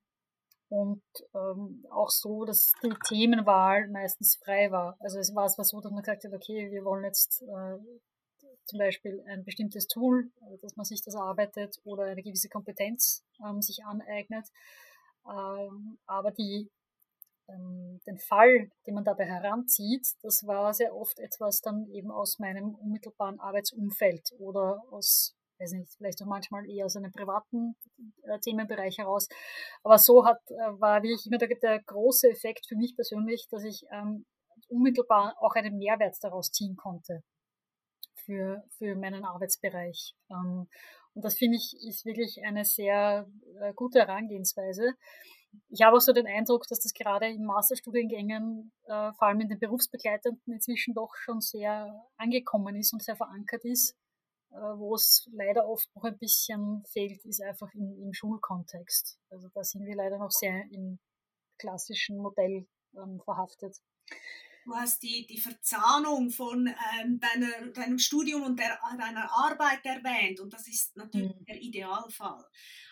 und 0.73 1.03
ähm, 1.35 1.85
auch 1.91 2.09
so, 2.09 2.45
dass 2.45 2.71
die 2.81 2.95
Themenwahl 3.07 3.87
meistens 3.89 4.39
frei 4.43 4.71
war. 4.71 4.97
Also 4.99 5.19
es 5.19 5.35
war 5.35 5.47
zwar 5.47 5.65
so, 5.65 5.79
dass 5.79 5.91
man 5.91 6.01
gesagt 6.01 6.23
hat, 6.23 6.33
okay, 6.33 6.71
wir 6.71 6.83
wollen 6.83 7.03
jetzt 7.03 7.43
äh, 7.43 7.77
zum 8.65 8.79
Beispiel 8.79 9.23
ein 9.27 9.43
bestimmtes 9.43 9.85
Tool, 9.85 10.31
äh, 10.41 10.57
dass 10.63 10.75
man 10.75 10.85
sich 10.85 11.03
das 11.03 11.13
erarbeitet 11.13 11.75
oder 11.83 12.05
eine 12.05 12.23
gewisse 12.23 12.49
Kompetenz 12.49 13.23
ähm, 13.47 13.61
sich 13.61 13.85
aneignet. 13.85 14.47
Ähm, 15.27 15.99
aber 16.07 16.31
die 16.31 16.71
ähm, 17.49 17.99
den 18.07 18.17
Fall, 18.17 18.71
den 18.87 18.95
man 18.95 19.03
dabei 19.03 19.25
heranzieht, 19.25 20.07
das 20.23 20.43
war 20.47 20.73
sehr 20.73 20.95
oft 20.95 21.19
etwas 21.19 21.61
dann 21.61 21.85
eben 21.91 22.09
aus 22.09 22.39
meinem 22.39 22.73
unmittelbaren 22.73 23.39
Arbeitsumfeld 23.39 24.31
oder 24.39 24.81
aus, 24.89 25.35
weiß 25.63 25.71
nicht, 25.73 25.93
vielleicht 25.97 26.21
auch 26.21 26.27
manchmal 26.27 26.69
eher 26.69 26.85
aus 26.85 26.95
einem 26.95 27.11
privaten 27.11 27.75
äh, 28.23 28.39
Themenbereich 28.39 28.97
heraus. 28.97 29.27
Aber 29.83 29.97
so 29.97 30.25
hat, 30.25 30.39
äh, 30.49 30.79
war 30.79 31.01
wirklich 31.03 31.25
immer 31.27 31.37
der, 31.37 31.49
der, 31.61 31.81
große 31.83 32.29
Effekt 32.29 32.67
für 32.67 32.75
mich 32.75 32.95
persönlich, 32.95 33.47
dass 33.49 33.63
ich 33.63 33.83
ähm, 33.91 34.25
unmittelbar 34.69 35.35
auch 35.39 35.55
einen 35.55 35.77
Mehrwert 35.77 36.15
daraus 36.21 36.51
ziehen 36.51 36.75
konnte 36.75 37.23
für, 38.15 38.63
für 38.77 38.95
meinen 38.95 39.25
Arbeitsbereich. 39.25 40.15
Ähm, 40.29 40.67
und 41.15 41.23
das 41.23 41.37
finde 41.37 41.57
ich 41.57 41.75
ist 41.87 42.05
wirklich 42.05 42.41
eine 42.43 42.65
sehr 42.65 43.27
äh, 43.61 43.73
gute 43.73 43.99
Herangehensweise 43.99 44.95
ich 45.69 45.81
habe 45.81 45.97
auch 45.97 46.01
so 46.01 46.13
den 46.13 46.27
Eindruck, 46.27 46.67
dass 46.67 46.79
das 46.79 46.93
gerade 46.93 47.27
in 47.27 47.45
Masterstudiengängen, 47.45 48.71
äh, 48.85 49.11
vor 49.13 49.27
allem 49.27 49.41
in 49.41 49.49
den 49.49 49.59
Berufsbegleitenden, 49.59 50.53
inzwischen 50.53 50.93
doch 50.93 51.15
schon 51.15 51.41
sehr 51.41 51.93
angekommen 52.17 52.75
ist 52.75 52.93
und 52.93 53.03
sehr 53.03 53.15
verankert 53.15 53.63
ist. 53.65 53.95
Äh, 54.53 54.77
wo 54.77 54.93
es 54.93 55.27
leider 55.33 55.67
oft 55.67 55.89
noch 55.95 56.03
ein 56.03 56.17
bisschen 56.19 56.83
fehlt, 56.85 57.25
ist 57.25 57.41
einfach 57.41 57.73
im, 57.73 57.97
im 58.03 58.13
Schulkontext. 58.13 59.19
Also 59.31 59.49
da 59.53 59.63
sind 59.63 59.85
wir 59.85 59.95
leider 59.95 60.19
noch 60.19 60.29
sehr 60.29 60.65
im 60.71 60.99
klassischen 61.57 62.17
Modell 62.17 62.67
ähm, 62.95 63.19
verhaftet. 63.25 63.77
Du 64.65 64.75
hast 64.75 65.01
die, 65.01 65.25
die 65.25 65.39
Verzahnung 65.39 66.29
von 66.29 66.67
ähm, 66.67 67.19
deiner, 67.19 67.71
deinem 67.73 67.97
Studium 67.97 68.43
und 68.43 68.59
der, 68.59 68.79
deiner 68.97 69.29
Arbeit 69.31 69.85
erwähnt 69.85 70.39
und 70.39 70.53
das 70.53 70.67
ist 70.67 70.95
natürlich 70.95 71.35
mhm. 71.35 71.45
der 71.45 71.61
Idealfall. 71.61 72.45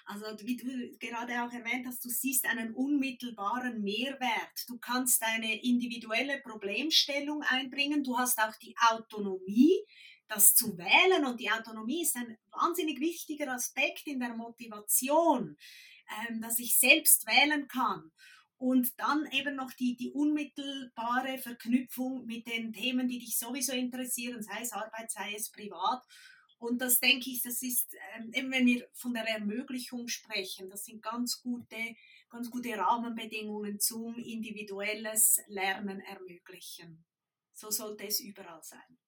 Also 0.06 0.26
wie 0.46 0.58
du 0.58 0.98
gerade 0.98 1.44
auch 1.44 1.54
erwähnt 1.54 1.86
hast, 1.88 2.04
du 2.04 2.10
siehst 2.10 2.46
einen 2.46 2.74
unmittelbaren 2.74 3.82
Mehrwert. 3.82 4.68
Du 4.68 4.78
kannst 4.80 5.22
deine 5.22 5.64
individuelle 5.64 6.42
Problemstellung 6.42 7.44
einbringen. 7.44 8.04
Du 8.04 8.18
hast 8.18 8.40
auch 8.40 8.56
die 8.58 8.76
Autonomie, 8.90 9.80
das 10.32 10.56
zu 10.56 10.78
wählen. 10.78 11.26
Und 11.26 11.40
die 11.40 11.52
Autonomie 11.52 12.04
ist 12.04 12.16
ein 12.16 12.38
wahnsinnig 12.52 13.00
wichtiger 13.00 13.52
Aspekt 13.52 14.08
in 14.08 14.20
der 14.20 14.36
Motivation, 14.36 15.58
ähm, 16.28 16.42
dass 16.42 16.60
ich 16.60 16.78
selbst 16.78 17.28
wählen 17.28 17.68
kann. 17.68 18.12
Und 18.58 19.00
dann 19.00 19.26
eben 19.32 19.56
noch 19.56 19.72
die, 19.74 19.96
die 19.96 20.12
unmittelbare 20.12 21.40
Verknüpfung 21.40 22.26
mit 22.26 22.48
den 22.48 22.72
Themen, 22.72 23.08
die 23.08 23.20
dich 23.20 23.38
sowieso 23.38 23.74
interessieren, 23.74 24.42
sei 24.44 24.62
es 24.62 24.72
Arbeit, 24.72 25.12
sei 25.12 25.34
es 25.36 25.50
privat. 25.52 26.04
Und 26.60 26.80
das 26.80 27.00
denke 27.00 27.32
ich, 27.32 27.42
das 27.42 27.64
ist, 27.64 27.96
ähm, 28.16 28.32
eben 28.34 28.52
wenn 28.52 28.68
wir 28.68 28.88
von 28.94 29.16
der 29.16 29.28
Ermöglichung 29.28 30.08
sprechen, 30.08 30.70
das 30.70 30.86
sind 30.86 31.02
ganz 31.02 31.42
gute, 31.42 31.96
ganz 32.30 32.52
gute 32.52 32.78
Rahmenbedingungen 32.78 33.80
zum 33.80 34.16
individuelles 34.16 35.42
Lernen 35.48 36.00
ermöglichen. 36.02 37.04
So 37.54 37.72
sollte 37.72 38.06
es 38.06 38.20
überall 38.20 38.62
sein. 38.62 39.00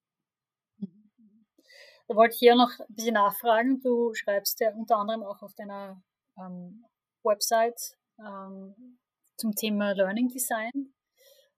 Da 2.08 2.16
wollte 2.16 2.34
ich 2.34 2.40
hier 2.40 2.56
noch 2.56 2.80
ein 2.80 2.96
bisschen 2.96 3.14
nachfragen. 3.14 3.80
Du 3.82 4.14
schreibst 4.14 4.60
ja 4.60 4.74
unter 4.74 4.98
anderem 4.98 5.24
auch 5.24 5.42
auf 5.42 5.54
deiner 5.56 6.02
ähm, 6.38 6.86
Website 7.24 7.98
ähm, 8.20 9.00
zum 9.38 9.56
Thema 9.56 9.94
Learning 9.94 10.28
Design. 10.28 10.94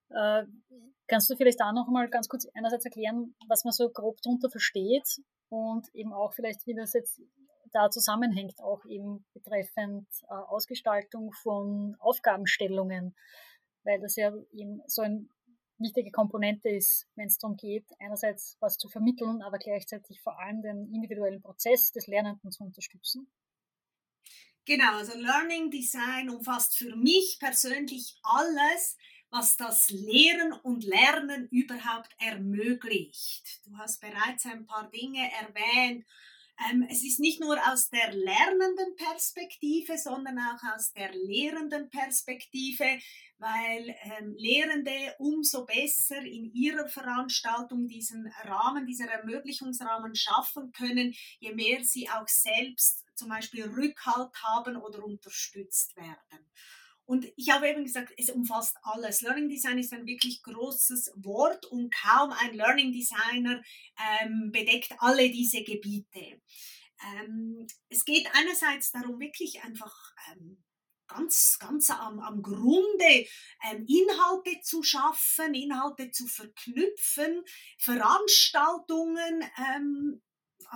Äh, 0.10 0.46
kannst 1.08 1.30
du 1.30 1.36
vielleicht 1.36 1.60
da 1.60 1.72
noch 1.72 1.88
mal 1.88 2.10
ganz 2.10 2.30
kurz 2.30 2.48
einerseits 2.54 2.86
erklären, 2.86 3.36
was 3.48 3.64
man 3.64 3.74
so 3.74 3.90
grob 3.90 4.22
darunter 4.22 4.50
versteht 4.50 5.22
und 5.50 5.88
eben 5.94 6.14
auch 6.14 6.34
vielleicht, 6.34 6.66
wie 6.68 6.75
das 6.75 6.94
jetzt 6.94 7.22
da 7.72 7.90
zusammenhängt, 7.90 8.62
auch 8.62 8.86
eben 8.86 9.25
betreffend 9.34 10.08
äh, 10.30 10.34
Ausgestaltung 10.34 11.32
von 11.34 11.96
Aufgabenstellungen, 12.00 13.16
weil 13.84 14.00
das 14.00 14.16
ja 14.16 14.34
eben 14.52 14.82
so 14.88 15.02
eine 15.02 15.28
wichtige 15.77 16.12
Komponente 16.12 16.70
ist, 16.70 17.08
wenn 17.15 17.27
es 17.27 17.38
darum 17.38 17.58
geht, 17.58 17.86
einerseits 18.00 18.58
was 18.60 18.77
zu 18.77 18.88
vermitteln, 18.89 19.41
aber 19.41 19.58
gleichzeitig 19.58 20.22
vor 20.22 20.39
allem 20.39 20.62
den 20.62 20.94
individuellen 20.94 21.41
Prozess 21.41 21.91
des 21.91 22.08
Lernenden 22.08 22.51
zu 22.51 22.63
unterstützen. 22.63 23.27
Genau, 24.65 24.98
also 24.98 25.15
Learning 25.17 25.70
Design 25.70 26.29
umfasst 26.29 26.75
für 26.75 26.96
mich 26.96 27.38
persönlich 27.39 28.17
alles, 28.24 28.98
was 29.29 29.58
das 29.58 29.89
Lehren 29.89 30.53
und 30.53 30.84
Lernen 30.84 31.48
überhaupt 31.50 32.10
ermöglicht. 32.20 33.65
Du 33.65 33.77
hast 33.77 34.01
bereits 34.01 34.46
ein 34.46 34.65
paar 34.65 34.89
Dinge 34.89 35.29
erwähnt. 35.34 36.05
Ähm, 36.70 36.88
es 36.90 37.04
ist 37.04 37.20
nicht 37.20 37.42
nur 37.42 37.58
aus 37.70 37.90
der 37.90 38.14
lernenden 38.14 38.96
Perspektive, 38.96 39.98
sondern 39.98 40.40
auch 40.40 40.76
aus 40.76 40.94
der 40.94 41.12
lehrenden 41.14 41.90
Perspektive, 41.90 42.86
weil 43.38 43.96
ähm, 44.04 44.34
Lehrende 44.38 45.16
umso 45.20 45.66
besser 45.66 46.22
in 46.22 46.54
ihrer 46.54 46.88
Veranstaltung 46.88 47.88
diesen 47.88 48.28
Rahmen, 48.44 48.86
diesen 48.86 49.10
Ermöglichungsrahmen 49.10 50.16
schaffen 50.16 50.72
können, 50.72 51.14
je 51.40 51.54
mehr 51.54 51.84
sie 51.84 52.10
auch 52.10 52.28
selbst 52.28 53.06
zum 53.16 53.30
Beispiel 53.30 53.66
Rückhalt 53.66 54.32
haben 54.44 54.78
oder 54.78 55.04
unterstützt 55.04 55.96
werden. 55.98 56.52
Und 57.06 57.28
ich 57.36 57.50
habe 57.52 57.70
eben 57.70 57.84
gesagt, 57.84 58.14
es 58.18 58.30
umfasst 58.30 58.78
alles. 58.82 59.22
Learning 59.22 59.50
Design 59.50 59.78
ist 59.78 59.94
ein 59.94 60.08
wirklich 60.08 60.42
großes 60.44 61.12
Wort 61.16 61.66
und 61.66 61.94
kaum 61.94 62.32
ein 62.32 62.56
Learning 62.56 62.92
Designer 62.92 63.62
ähm, 64.22 64.52
bedeckt 64.52 64.94
alle 65.00 65.30
diese 65.30 65.64
Gebiete. 65.64 66.42
Ähm, 67.18 67.68
es 67.90 68.06
geht 68.06 68.28
einerseits 68.34 68.92
darum, 68.92 69.20
wirklich 69.20 69.64
einfach 69.64 70.14
ähm, 70.32 70.64
ganz, 71.08 71.58
ganz 71.60 71.90
am, 71.90 72.20
am 72.20 72.42
Grunde 72.42 73.28
ähm, 73.70 73.86
Inhalte 73.88 74.62
zu 74.62 74.84
schaffen, 74.84 75.54
Inhalte 75.54 76.12
zu 76.12 76.28
verknüpfen, 76.28 77.44
Veranstaltungen 77.78 79.44
ähm, 79.58 80.22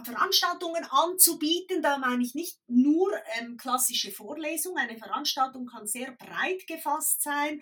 Veranstaltungen 0.03 0.85
anzubieten. 0.85 1.81
Da 1.81 1.97
meine 1.97 2.23
ich 2.23 2.35
nicht 2.35 2.57
nur 2.67 3.11
ähm, 3.39 3.57
klassische 3.57 4.11
Vorlesungen. 4.11 4.77
Eine 4.77 4.97
Veranstaltung 4.97 5.65
kann 5.65 5.87
sehr 5.87 6.11
breit 6.11 6.67
gefasst 6.67 7.23
sein. 7.23 7.61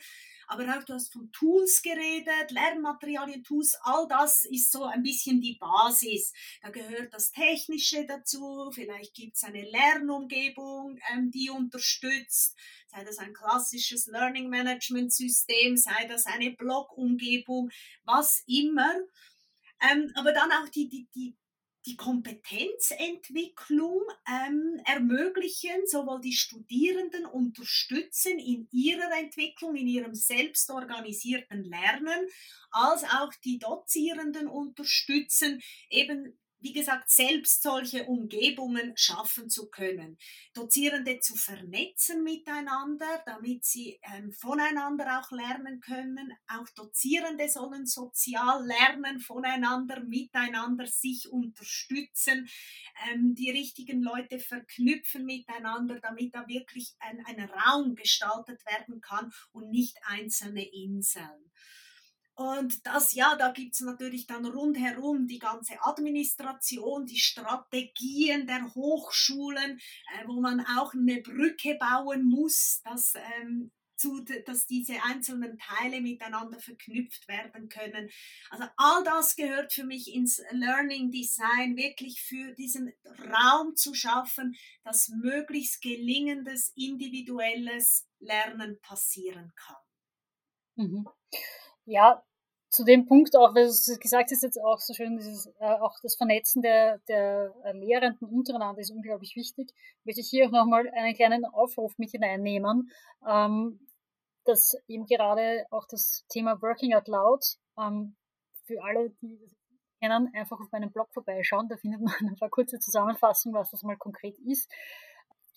Aber 0.49 0.63
auch 0.63 0.83
du 0.83 0.93
hast 0.93 1.11
von 1.11 1.29
Tools 1.33 1.81
geredet, 1.81 2.51
Lernmaterialien, 2.51 3.43
Tools, 3.43 3.77
all 3.81 4.07
das 4.07 4.45
ist 4.45 4.71
so 4.71 4.85
ein 4.85 5.03
bisschen 5.03 5.41
die 5.41 5.57
Basis. 5.59 6.31
Da 6.61 6.69
gehört 6.69 7.13
das 7.13 7.31
Technische 7.31 8.05
dazu, 8.05 8.71
vielleicht 8.73 9.13
gibt 9.13 9.35
es 9.35 9.43
eine 9.43 9.69
Lernumgebung, 9.69 10.99
ähm, 11.11 11.31
die 11.31 11.49
unterstützt, 11.49 12.55
sei 12.87 13.03
das 13.03 13.17
ein 13.17 13.33
klassisches 13.33 14.07
Learning 14.07 14.49
Management 14.49 15.11
System, 15.11 15.75
sei 15.75 16.05
das 16.07 16.25
eine 16.25 16.51
Blog-Umgebung, 16.51 17.69
was 18.05 18.41
immer. 18.47 18.95
Ähm, 19.81 20.11
aber 20.15 20.31
dann 20.31 20.51
auch 20.53 20.69
die, 20.69 20.87
die, 20.87 21.09
die, 21.13 21.35
die 21.87 21.95
Kompetenzentwicklung 21.95 24.01
ähm, 24.27 24.81
ermöglichen, 24.85 25.85
sowohl 25.85 26.19
die 26.19 26.33
Studierenden 26.33 27.25
unterstützen 27.25 28.39
in 28.39 28.67
ihrer 28.71 29.17
Entwicklung, 29.17 29.75
in 29.75 29.87
ihrem 29.87 30.13
selbstorganisierten 30.13 31.63
Lernen, 31.63 32.27
als 32.71 33.05
auch 33.05 33.31
die 33.45 33.57
Dozierenden 33.57 34.47
unterstützen, 34.47 35.61
eben 35.89 36.37
wie 36.59 36.73
gesagt, 36.73 37.09
selbst 37.09 37.61
solche 37.61 38.05
Umgebungen 38.05 38.93
schaffen 38.95 39.49
zu 39.49 39.69
können. 39.69 40.17
Dozierende 40.53 41.19
zu 41.19 41.35
vernetzen 41.35 42.23
miteinander, 42.23 43.21
damit 43.25 43.63
sie 43.63 43.99
ähm, 44.13 44.31
voneinander 44.31 45.19
auch 45.19 45.31
lernen 45.31 45.79
können. 45.81 46.33
Auch 46.47 46.67
Dozierende 46.75 47.47
sollen 47.49 47.85
sozial 47.85 48.65
lernen, 48.65 49.19
voneinander, 49.19 50.03
miteinander 50.03 50.87
sich 50.87 51.29
unterstützen, 51.29 52.49
ähm, 53.09 53.35
die 53.35 53.51
richtigen 53.51 54.01
Leute 54.01 54.39
verknüpfen 54.39 55.25
miteinander, 55.25 55.99
damit 55.99 56.33
da 56.33 56.47
wirklich 56.47 56.95
ein, 56.99 57.23
ein 57.25 57.49
Raum 57.49 57.95
gestaltet 57.95 58.65
werden 58.65 59.01
kann 59.01 59.31
und 59.51 59.69
nicht 59.69 59.97
einzelne 60.07 60.65
Inseln. 60.65 61.51
Und 62.37 62.85
das, 62.85 63.13
ja, 63.13 63.35
da 63.35 63.51
gibt 63.51 63.73
es 63.73 63.81
natürlich 63.81 64.27
dann 64.27 64.45
rundherum 64.45 65.25
die 65.25 65.39
ganze 65.39 65.81
Administration, 65.81 67.07
die 67.07 67.17
Strategien 67.17 68.45
der 68.45 68.75
Hochschulen, 68.75 69.79
äh, 69.79 70.27
wo 70.27 70.39
man 70.39 70.63
auch 70.77 70.93
eine 70.93 71.19
Brücke 71.21 71.79
bauen 71.79 72.29
muss, 72.29 72.81
dass, 72.83 73.15
ähm, 73.15 73.71
zu, 73.95 74.23
dass 74.45 74.67
diese 74.67 75.01
einzelnen 75.01 75.57
Teile 75.57 75.99
miteinander 75.99 76.59
verknüpft 76.59 77.27
werden 77.27 77.69
können. 77.69 78.07
Also 78.51 78.65
all 78.77 79.03
das 79.03 79.35
gehört 79.35 79.73
für 79.73 79.83
mich 79.83 80.13
ins 80.13 80.39
Learning 80.51 81.09
Design, 81.09 81.75
wirklich 81.75 82.21
für 82.21 82.53
diesen 82.53 82.93
Raum 83.33 83.75
zu 83.75 83.95
schaffen, 83.95 84.55
dass 84.83 85.09
möglichst 85.09 85.81
gelingendes 85.81 86.71
individuelles 86.75 88.07
Lernen 88.19 88.79
passieren 88.81 89.51
kann. 89.55 89.75
Mhm. 90.75 91.07
Ja, 91.87 92.21
zu 92.69 92.83
dem 92.83 93.05
Punkt 93.05 93.35
auch, 93.37 93.55
weil 93.55 93.65
du 93.67 93.97
gesagt 93.99 94.29
hast 94.29 94.43
jetzt 94.43 94.61
auch 94.61 94.79
so 94.79 94.93
schön, 94.93 95.15
dieses, 95.15 95.47
äh, 95.59 95.65
auch 95.79 95.95
das 96.03 96.15
Vernetzen 96.17 96.61
der, 96.61 96.99
der 97.07 97.53
äh, 97.63 97.71
Lehrenden 97.71 98.27
untereinander 98.27 98.81
ist 98.81 98.91
unglaublich 98.91 99.37
wichtig. 99.37 99.73
Möchte 100.03 100.19
ich 100.19 100.27
hier 100.29 100.47
auch 100.47 100.51
nochmal 100.51 100.89
einen 100.93 101.15
kleinen 101.15 101.45
Aufruf 101.45 101.97
mit 101.97 102.11
hineinnehmen, 102.11 102.91
ähm, 103.25 103.79
dass 104.43 104.75
eben 104.87 105.05
gerade 105.05 105.65
auch 105.71 105.85
das 105.87 106.25
Thema 106.27 106.61
Working 106.61 106.93
Out 106.93 107.07
Loud 107.07 107.45
ähm, 107.79 108.17
für 108.65 108.83
alle, 108.83 109.11
die 109.21 109.39
das 109.39 109.55
kennen, 110.01 110.29
einfach 110.33 110.59
auf 110.59 110.69
meinem 110.73 110.91
Blog 110.91 111.07
vorbeischauen. 111.13 111.69
Da 111.69 111.77
findet 111.77 112.01
man 112.01 112.13
ein 112.19 112.35
paar 112.35 112.49
kurze 112.49 112.79
Zusammenfassungen, 112.79 113.57
was 113.57 113.71
das 113.71 113.83
mal 113.83 113.95
konkret 113.95 114.37
ist. 114.39 114.69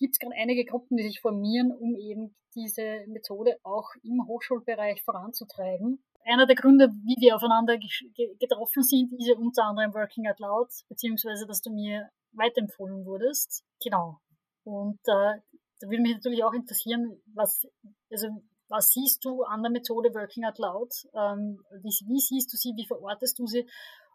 Gibt 0.01 0.15
es 0.15 0.19
gerade 0.19 0.35
einige 0.35 0.65
Gruppen, 0.65 0.97
die 0.97 1.03
sich 1.03 1.21
formieren, 1.21 1.71
um 1.71 1.95
eben 1.95 2.35
diese 2.55 3.05
Methode 3.07 3.55
auch 3.63 3.87
im 4.03 4.27
Hochschulbereich 4.27 5.01
voranzutreiben 5.03 6.03
einer 6.25 6.45
der 6.45 6.55
Gründe, 6.55 6.89
wie 7.03 7.15
wir 7.19 7.35
aufeinander 7.35 7.77
getroffen 7.77 8.83
sind, 8.83 9.13
ist 9.13 9.27
ja 9.27 9.35
unter 9.35 9.65
anderem 9.65 9.93
Working 9.93 10.27
Out 10.27 10.39
Loud, 10.39 10.69
beziehungsweise, 10.87 11.45
dass 11.47 11.61
du 11.61 11.71
mir 11.71 12.09
weiterempfohlen 12.33 13.05
wurdest. 13.05 13.63
Genau. 13.83 14.19
Und 14.63 14.99
äh, 15.05 15.39
da 15.79 15.87
würde 15.89 16.01
mich 16.01 16.13
natürlich 16.13 16.43
auch 16.43 16.53
interessieren, 16.53 17.21
was, 17.33 17.67
also, 18.11 18.27
was 18.69 18.89
siehst 18.89 19.25
du 19.25 19.43
an 19.43 19.63
der 19.63 19.71
Methode 19.71 20.13
Working 20.13 20.45
Out 20.45 20.59
Loud? 20.59 20.93
Ähm, 21.13 21.59
wie, 21.81 21.89
wie 22.07 22.19
siehst 22.19 22.53
du 22.53 22.57
sie? 22.57 22.73
Wie 22.75 22.87
verortest 22.87 23.39
du 23.39 23.47
sie? 23.47 23.67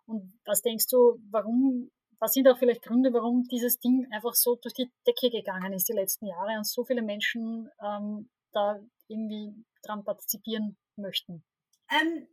Und 0.07 0.38
was 0.44 0.62
denkst 0.62 0.87
du, 0.88 1.18
warum, 1.31 1.90
was 2.18 2.33
sind 2.33 2.48
auch 2.48 2.59
vielleicht 2.59 2.83
Gründe, 2.83 3.12
warum 3.12 3.44
dieses 3.44 3.79
Ding 3.79 4.07
einfach 4.11 4.35
so 4.35 4.57
durch 4.57 4.74
die 4.74 4.90
Decke 5.07 5.31
gegangen 5.31 5.72
ist 5.72 5.88
die 5.88 5.92
letzten 5.92 6.26
Jahre 6.26 6.57
und 6.57 6.66
so 6.66 6.85
viele 6.85 7.02
Menschen 7.02 7.70
ähm, 7.83 8.31
da 8.52 8.81
irgendwie 9.09 9.52
dran 9.83 10.05
partizipieren 10.05 10.76
möchten? 10.96 11.44
Ähm, 11.90 12.26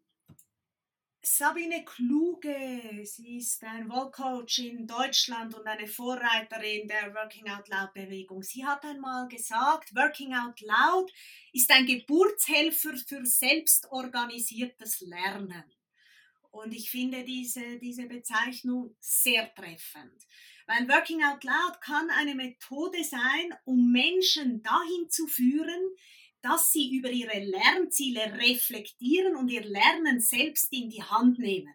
Sabine 1.25 1.85
Kluge, 1.85 3.05
sie 3.05 3.37
ist 3.37 3.63
ein 3.63 3.89
Wallcoach 3.89 4.59
in 4.59 4.85
Deutschland 4.85 5.55
und 5.55 5.65
eine 5.65 5.87
Vorreiterin 5.87 6.85
der 6.85 7.13
Working 7.13 7.49
Out 7.49 7.69
Loud 7.69 7.93
Bewegung. 7.93 8.43
Sie 8.43 8.65
hat 8.65 8.83
einmal 8.83 9.29
gesagt, 9.29 9.95
Working 9.95 10.33
Out 10.33 10.59
Loud 10.59 11.09
ist 11.53 11.71
ein 11.71 11.85
Geburtshelfer 11.85 12.97
für 12.97 13.25
selbstorganisiertes 13.25 14.99
Lernen. 15.01 15.63
Und 16.53 16.71
ich 16.71 16.91
finde 16.91 17.23
diese, 17.23 17.79
diese 17.79 18.05
Bezeichnung 18.05 18.95
sehr 18.99 19.51
treffend. 19.55 20.27
Weil 20.67 20.87
Working 20.87 21.23
Out 21.23 21.43
Loud 21.43 21.81
kann 21.81 22.11
eine 22.11 22.35
Methode 22.35 23.03
sein, 23.03 23.55
um 23.65 23.91
Menschen 23.91 24.61
dahin 24.61 25.09
zu 25.09 25.25
führen, 25.25 25.81
dass 26.41 26.71
sie 26.71 26.95
über 26.95 27.09
ihre 27.09 27.39
Lernziele 27.39 28.37
reflektieren 28.37 29.35
und 29.35 29.49
ihr 29.49 29.63
Lernen 29.63 30.19
selbst 30.19 30.71
in 30.71 30.91
die 30.91 31.01
Hand 31.01 31.39
nehmen. 31.39 31.73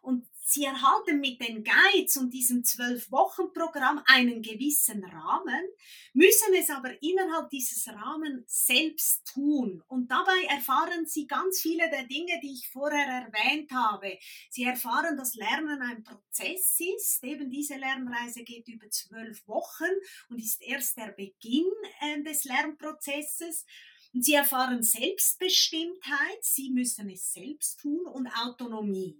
Und 0.00 0.26
Sie 0.44 0.64
erhalten 0.64 1.18
mit 1.20 1.40
den 1.40 1.64
Guides 1.64 2.18
und 2.18 2.30
diesem 2.30 2.62
Zwölf-Wochen-Programm 2.62 4.02
einen 4.04 4.42
gewissen 4.42 5.02
Rahmen, 5.02 5.64
müssen 6.12 6.52
es 6.54 6.68
aber 6.68 7.00
innerhalb 7.00 7.48
dieses 7.48 7.88
Rahmens 7.88 8.66
selbst 8.66 9.24
tun. 9.32 9.82
Und 9.88 10.10
dabei 10.10 10.44
erfahren 10.50 11.06
Sie 11.06 11.26
ganz 11.26 11.60
viele 11.62 11.88
der 11.88 12.04
Dinge, 12.04 12.38
die 12.42 12.52
ich 12.52 12.68
vorher 12.68 13.30
erwähnt 13.32 13.70
habe. 13.70 14.18
Sie 14.50 14.64
erfahren, 14.64 15.16
dass 15.16 15.36
Lernen 15.36 15.80
ein 15.80 16.02
Prozess 16.02 16.78
ist. 16.80 17.24
Eben 17.24 17.48
diese 17.48 17.76
Lernreise 17.76 18.42
geht 18.42 18.68
über 18.68 18.90
zwölf 18.90 19.46
Wochen 19.46 19.90
und 20.28 20.38
ist 20.38 20.60
erst 20.60 20.98
der 20.98 21.12
Beginn 21.12 21.72
äh, 22.00 22.22
des 22.22 22.44
Lernprozesses. 22.44 23.64
Und 24.12 24.22
sie 24.22 24.34
erfahren 24.34 24.82
Selbstbestimmtheit, 24.82 26.42
sie 26.42 26.70
müssen 26.70 27.08
es 27.08 27.32
selbst 27.32 27.80
tun 27.80 28.06
und 28.06 28.28
Autonomie. 28.28 29.18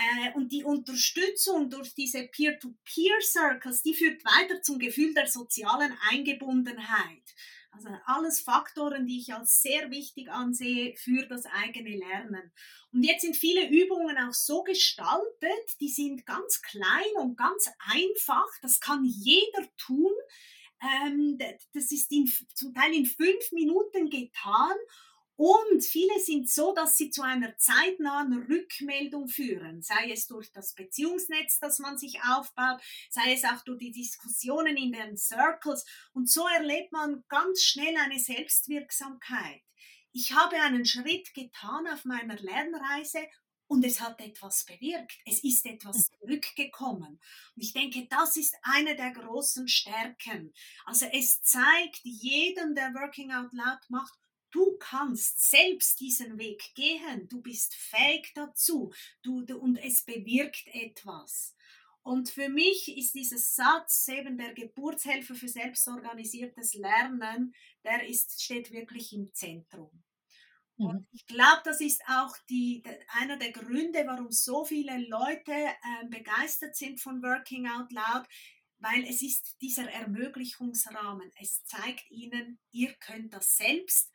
Äh, 0.00 0.32
und 0.34 0.50
die 0.50 0.64
Unterstützung 0.64 1.68
durch 1.68 1.94
diese 1.94 2.26
Peer-to-Peer-Circles, 2.26 3.82
die 3.82 3.94
führt 3.94 4.24
weiter 4.24 4.62
zum 4.62 4.78
Gefühl 4.78 5.12
der 5.12 5.26
sozialen 5.26 5.92
Eingebundenheit. 6.10 7.22
Also 7.72 7.88
alles 8.06 8.40
Faktoren, 8.40 9.06
die 9.06 9.20
ich 9.20 9.32
als 9.32 9.62
sehr 9.62 9.90
wichtig 9.90 10.30
ansehe 10.30 10.96
für 10.96 11.26
das 11.26 11.44
eigene 11.46 11.96
Lernen. 11.96 12.50
Und 12.92 13.04
jetzt 13.04 13.20
sind 13.20 13.36
viele 13.36 13.68
Übungen 13.68 14.16
auch 14.18 14.32
so 14.32 14.62
gestaltet, 14.62 15.80
die 15.80 15.88
sind 15.88 16.26
ganz 16.26 16.62
klein 16.62 17.14
und 17.16 17.36
ganz 17.36 17.70
einfach. 17.92 18.48
Das 18.62 18.80
kann 18.80 19.04
jeder 19.04 19.68
tun. 19.76 20.12
Ähm, 20.82 21.38
das 21.74 21.92
ist 21.92 22.10
in, 22.10 22.26
zum 22.54 22.74
Teil 22.74 22.94
in 22.94 23.04
fünf 23.04 23.52
Minuten 23.52 24.08
getan 24.08 24.76
und 25.40 25.82
viele 25.82 26.20
sind 26.20 26.50
so, 26.50 26.74
dass 26.74 26.98
sie 26.98 27.10
zu 27.10 27.22
einer 27.22 27.56
zeitnahen 27.56 28.42
Rückmeldung 28.42 29.26
führen, 29.26 29.80
sei 29.80 30.12
es 30.12 30.26
durch 30.26 30.52
das 30.52 30.74
Beziehungsnetz, 30.74 31.58
das 31.58 31.78
man 31.78 31.96
sich 31.96 32.20
aufbaut, 32.24 32.82
sei 33.08 33.32
es 33.32 33.44
auch 33.44 33.64
durch 33.64 33.78
die 33.78 33.90
Diskussionen 33.90 34.76
in 34.76 34.92
den 34.92 35.16
Circles. 35.16 35.86
Und 36.12 36.28
so 36.28 36.46
erlebt 36.46 36.92
man 36.92 37.24
ganz 37.28 37.62
schnell 37.62 37.96
eine 37.96 38.18
Selbstwirksamkeit. 38.18 39.62
Ich 40.12 40.32
habe 40.32 40.56
einen 40.56 40.84
Schritt 40.84 41.32
getan 41.32 41.86
auf 41.86 42.04
meiner 42.04 42.36
Lernreise 42.36 43.26
und 43.66 43.82
es 43.82 43.98
hat 44.02 44.20
etwas 44.20 44.66
bewirkt. 44.66 45.20
Es 45.24 45.42
ist 45.42 45.64
etwas 45.64 45.96
mhm. 45.96 46.14
zurückgekommen. 46.20 47.18
Und 47.56 47.62
ich 47.62 47.72
denke, 47.72 48.06
das 48.10 48.36
ist 48.36 48.54
eine 48.60 48.94
der 48.94 49.12
großen 49.12 49.68
Stärken. 49.68 50.52
Also 50.84 51.06
es 51.06 51.40
zeigt 51.40 52.00
jedem, 52.02 52.74
der 52.74 52.92
Working 52.92 53.32
Out 53.32 53.54
Loud 53.54 53.88
macht, 53.88 54.18
Du 54.50 54.76
kannst 54.78 55.50
selbst 55.50 56.00
diesen 56.00 56.38
Weg 56.38 56.74
gehen. 56.74 57.28
Du 57.28 57.40
bist 57.40 57.74
fähig 57.74 58.32
dazu. 58.34 58.92
Du, 59.22 59.42
du, 59.42 59.58
und 59.58 59.76
es 59.76 60.04
bewirkt 60.04 60.66
etwas. 60.72 61.54
Und 62.02 62.30
für 62.30 62.48
mich 62.48 62.96
ist 62.96 63.14
dieser 63.14 63.38
Satz 63.38 64.08
eben 64.08 64.38
der 64.38 64.54
Geburtshelfer 64.54 65.34
für 65.34 65.48
selbstorganisiertes 65.48 66.74
Lernen, 66.74 67.54
der 67.84 68.08
ist, 68.08 68.42
steht 68.42 68.72
wirklich 68.72 69.12
im 69.12 69.32
Zentrum. 69.34 70.02
Und 70.80 71.00
mhm. 71.00 71.06
ich 71.12 71.26
glaube, 71.26 71.60
das 71.64 71.80
ist 71.82 72.02
auch 72.08 72.34
die, 72.48 72.82
einer 73.08 73.36
der 73.36 73.52
Gründe, 73.52 74.04
warum 74.06 74.30
so 74.30 74.64
viele 74.64 74.96
Leute 75.08 75.52
äh, 75.52 76.06
begeistert 76.08 76.74
sind 76.74 77.00
von 77.00 77.22
Working 77.22 77.68
Out 77.68 77.92
Loud, 77.92 78.26
weil 78.78 79.04
es 79.04 79.20
ist 79.20 79.60
dieser 79.60 79.90
Ermöglichungsrahmen. 79.90 81.30
Es 81.38 81.62
zeigt 81.64 82.10
ihnen, 82.10 82.58
ihr 82.70 82.94
könnt 82.94 83.34
das 83.34 83.58
selbst 83.58 84.10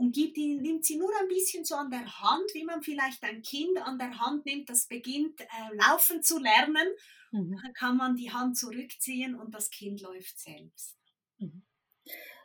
und 0.00 0.12
gibt 0.14 0.38
ihn, 0.38 0.62
nimmt 0.62 0.86
sie 0.86 0.96
nur 0.96 1.10
ein 1.20 1.28
bisschen 1.28 1.62
so 1.62 1.74
an 1.74 1.90
der 1.90 2.06
Hand, 2.20 2.54
wie 2.54 2.64
man 2.64 2.82
vielleicht 2.82 3.22
ein 3.22 3.42
Kind 3.42 3.76
an 3.82 3.98
der 3.98 4.18
Hand 4.18 4.46
nimmt, 4.46 4.70
das 4.70 4.86
beginnt 4.86 5.42
äh, 5.42 5.46
laufen 5.74 6.22
zu 6.22 6.38
lernen. 6.38 6.88
Mhm. 7.32 7.60
Dann 7.62 7.72
kann 7.74 7.96
man 7.98 8.16
die 8.16 8.32
Hand 8.32 8.56
zurückziehen 8.56 9.34
und 9.34 9.54
das 9.54 9.68
Kind 9.68 10.00
läuft 10.00 10.38
selbst. 10.38 10.96
Mhm. 11.36 11.66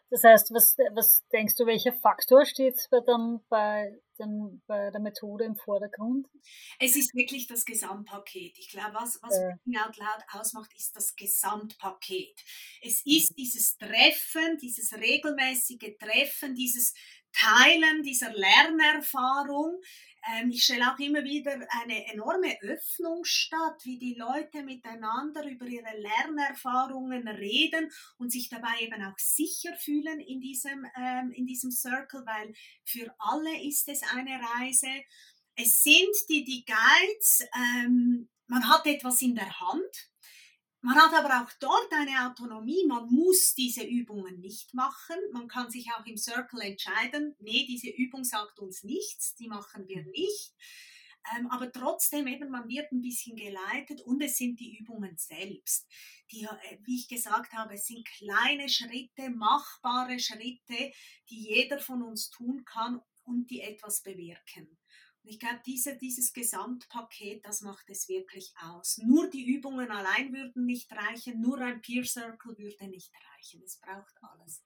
Das 0.09 0.23
heißt, 0.23 0.51
was, 0.53 0.77
was 0.93 1.25
denkst 1.29 1.55
du, 1.55 1.65
welcher 1.65 1.91
Faktor 1.91 2.45
steht 2.45 2.75
bei, 2.91 2.99
dann 3.05 3.39
bei, 3.49 3.99
den, 4.19 4.61
bei 4.67 4.91
der 4.91 5.01
Methode 5.01 5.45
im 5.45 5.55
Vordergrund? 5.55 6.27
Es 6.79 6.95
ist 6.95 7.15
wirklich 7.15 7.47
das 7.47 7.65
Gesamtpaket. 7.65 8.57
Ich 8.59 8.69
glaube, 8.69 8.93
was, 8.93 9.19
was 9.23 9.35
äh. 9.35 9.77
Out 9.79 9.97
Loud 9.97 10.23
ausmacht, 10.33 10.71
ist 10.77 10.95
das 10.95 11.15
Gesamtpaket. 11.15 12.39
Es 12.81 13.05
ist 13.05 13.31
mhm. 13.31 13.35
dieses 13.35 13.77
Treffen, 13.77 14.57
dieses 14.61 14.93
regelmäßige 14.93 15.97
Treffen, 15.97 16.53
dieses 16.53 16.93
Teilen 17.37 18.03
dieser 18.03 18.33
Lernerfahrung. 18.33 19.81
Ähm, 20.33 20.49
ich 20.51 20.63
stelle 20.63 20.91
auch 20.91 20.99
immer 20.99 21.23
wieder 21.23 21.59
eine 21.83 22.11
enorme 22.11 22.57
Öffnung 22.61 23.23
statt, 23.23 23.81
wie 23.83 23.99
die 23.99 24.15
Leute 24.15 24.63
miteinander 24.63 25.45
über 25.45 25.65
ihre 25.65 25.97
Lernerfahrungen 25.97 27.27
reden 27.27 27.91
und 28.17 28.31
sich 28.31 28.49
dabei 28.49 28.79
eben 28.79 29.03
auch 29.03 29.17
sicher 29.17 29.75
fühlen 29.77 30.19
in 30.19 30.39
diesem, 30.39 30.85
ähm, 30.97 31.31
in 31.31 31.45
diesem 31.45 31.71
Circle, 31.71 32.25
weil 32.25 32.53
für 32.83 33.13
alle 33.19 33.63
ist 33.63 33.87
es 33.89 34.01
eine 34.03 34.39
Reise. 34.57 34.89
Es 35.55 35.83
sind 35.83 36.15
die, 36.29 36.43
die 36.43 36.65
Guides, 36.65 37.47
ähm, 37.55 38.29
man 38.47 38.69
hat 38.69 38.85
etwas 38.85 39.21
in 39.21 39.35
der 39.35 39.59
Hand, 39.59 40.09
man 40.85 40.95
hat 40.97 41.13
aber 41.13 41.43
auch 41.43 41.51
dort 41.59 41.91
eine 41.91 42.29
Autonomie. 42.29 42.85
Man 42.87 43.07
muss 43.07 43.55
diese 43.55 43.83
Übungen 43.83 44.39
nicht 44.39 44.75
machen. 44.75 45.17
Man 45.33 45.47
kann 45.47 45.71
sich 45.71 45.89
auch 45.91 46.05
im 46.05 46.15
Circle 46.15 46.61
entscheiden, 46.61 47.35
nee, 47.39 47.65
diese 47.67 47.89
Übung 47.89 48.23
sagt 48.23 48.59
uns 48.59 48.83
nichts, 48.83 49.33
die 49.33 49.47
machen 49.47 49.87
wir 49.87 50.05
nicht. 50.05 50.53
Ähm, 51.35 51.47
aber 51.49 51.71
trotzdem 51.71 52.27
eben, 52.27 52.51
man 52.51 52.69
wird 52.69 52.91
ein 52.91 53.01
bisschen 53.01 53.35
geleitet 53.35 54.01
und 54.01 54.21
es 54.21 54.37
sind 54.37 54.59
die 54.59 54.77
Übungen 54.77 55.17
selbst. 55.17 55.87
Die, 56.31 56.43
äh, 56.43 56.77
wie 56.83 56.97
ich 56.97 57.07
gesagt 57.07 57.53
habe, 57.53 57.73
es 57.73 57.87
sind 57.87 58.05
kleine 58.05 58.69
Schritte, 58.69 59.31
machbare 59.31 60.19
Schritte, 60.19 60.93
die 61.29 61.49
jeder 61.49 61.79
von 61.79 62.03
uns 62.03 62.29
tun 62.29 62.63
kann 62.63 63.01
und 63.23 63.49
die 63.49 63.61
etwas 63.61 64.03
bewirken. 64.03 64.77
Ich 65.27 65.39
glaube, 65.39 65.59
diese, 65.65 65.97
dieses 65.97 66.33
Gesamtpaket, 66.33 67.45
das 67.45 67.61
macht 67.61 67.89
es 67.89 68.07
wirklich 68.07 68.53
aus. 68.61 68.99
Nur 68.99 69.29
die 69.29 69.45
Übungen 69.45 69.89
allein 69.89 70.31
würden 70.33 70.65
nicht 70.65 70.91
reichen, 70.91 71.41
nur 71.41 71.59
ein 71.59 71.81
Peer 71.81 72.03
Circle 72.03 72.57
würde 72.57 72.87
nicht 72.87 73.11
reichen. 73.33 73.63
Es 73.63 73.79
braucht 73.79 74.15
alles. 74.21 74.63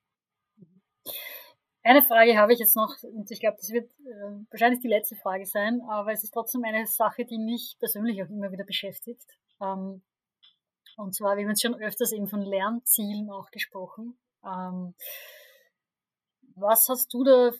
Eine 1.81 2.03
Frage 2.03 2.37
habe 2.37 2.53
ich 2.53 2.59
jetzt 2.59 2.75
noch, 2.75 3.01
und 3.03 3.31
ich 3.31 3.39
glaube, 3.39 3.57
das 3.57 3.69
wird 3.69 3.89
äh, 4.01 4.45
wahrscheinlich 4.51 4.81
die 4.81 4.89
letzte 4.89 5.15
Frage 5.15 5.45
sein, 5.45 5.81
aber 5.89 6.11
es 6.11 6.23
ist 6.23 6.31
trotzdem 6.31 6.63
eine 6.65 6.85
Sache, 6.85 7.25
die 7.25 7.39
mich 7.39 7.77
persönlich 7.79 8.21
auch 8.21 8.29
immer 8.29 8.51
wieder 8.51 8.65
beschäftigt. 8.65 9.25
Ähm, 9.61 10.01
und 10.97 11.15
zwar, 11.15 11.37
wir 11.37 11.43
haben 11.43 11.51
jetzt 11.51 11.61
schon 11.61 11.81
öfters 11.81 12.11
eben 12.11 12.27
von 12.27 12.41
Lernzielen 12.41 13.29
auch 13.29 13.49
gesprochen. 13.51 14.19
Ähm, 14.43 14.93
was 16.55 16.89
hast 16.89 17.13
du 17.13 17.23
da 17.23 17.51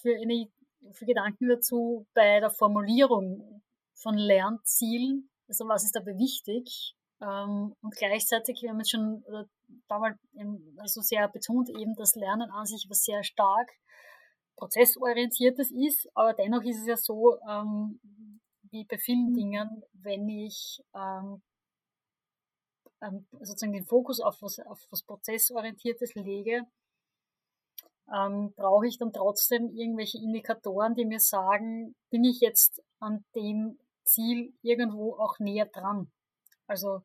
für 0.00 0.16
eine 0.16 0.48
für 0.92 1.06
Gedanken 1.06 1.48
dazu 1.48 2.06
bei 2.14 2.40
der 2.40 2.50
Formulierung 2.50 3.62
von 3.94 4.16
Lernzielen? 4.16 5.30
Also 5.48 5.66
was 5.68 5.84
ist 5.84 5.94
dabei 5.94 6.16
wichtig? 6.18 6.94
Ähm, 7.20 7.74
und 7.80 7.96
gleichzeitig, 7.96 8.62
wir 8.62 8.70
haben 8.70 8.78
jetzt 8.78 8.90
schon 8.90 9.22
oder 9.26 9.46
damals 9.88 10.18
also 10.78 11.00
sehr 11.00 11.28
betont 11.28 11.70
eben, 11.70 11.94
dass 11.94 12.14
Lernen 12.14 12.50
an 12.50 12.66
sich 12.66 12.86
was 12.88 13.04
sehr 13.04 13.22
stark 13.22 13.70
prozessorientiertes 14.56 15.70
ist, 15.70 16.08
aber 16.14 16.32
dennoch 16.32 16.62
ist 16.62 16.80
es 16.80 16.86
ja 16.86 16.96
so, 16.96 17.38
ähm, 17.48 18.00
wie 18.70 18.84
bei 18.84 18.98
vielen 18.98 19.30
mhm. 19.30 19.34
Dingen, 19.34 19.82
wenn 19.92 20.28
ich 20.28 20.82
ähm, 20.94 21.42
sozusagen 23.40 23.72
den 23.72 23.84
Fokus 23.84 24.20
auf 24.20 24.40
was, 24.40 24.58
auf 24.60 24.80
was 24.90 25.02
Prozessorientiertes 25.02 26.14
lege, 26.14 26.62
ähm, 28.14 28.52
brauche 28.56 28.86
ich 28.86 28.98
dann 28.98 29.12
trotzdem 29.12 29.70
irgendwelche 29.70 30.18
Indikatoren, 30.18 30.94
die 30.94 31.04
mir 31.04 31.20
sagen, 31.20 31.94
bin 32.10 32.24
ich 32.24 32.40
jetzt 32.40 32.82
an 33.00 33.24
dem 33.34 33.78
Ziel 34.04 34.54
irgendwo 34.62 35.14
auch 35.14 35.38
näher 35.38 35.66
dran. 35.66 36.10
Also 36.66 37.02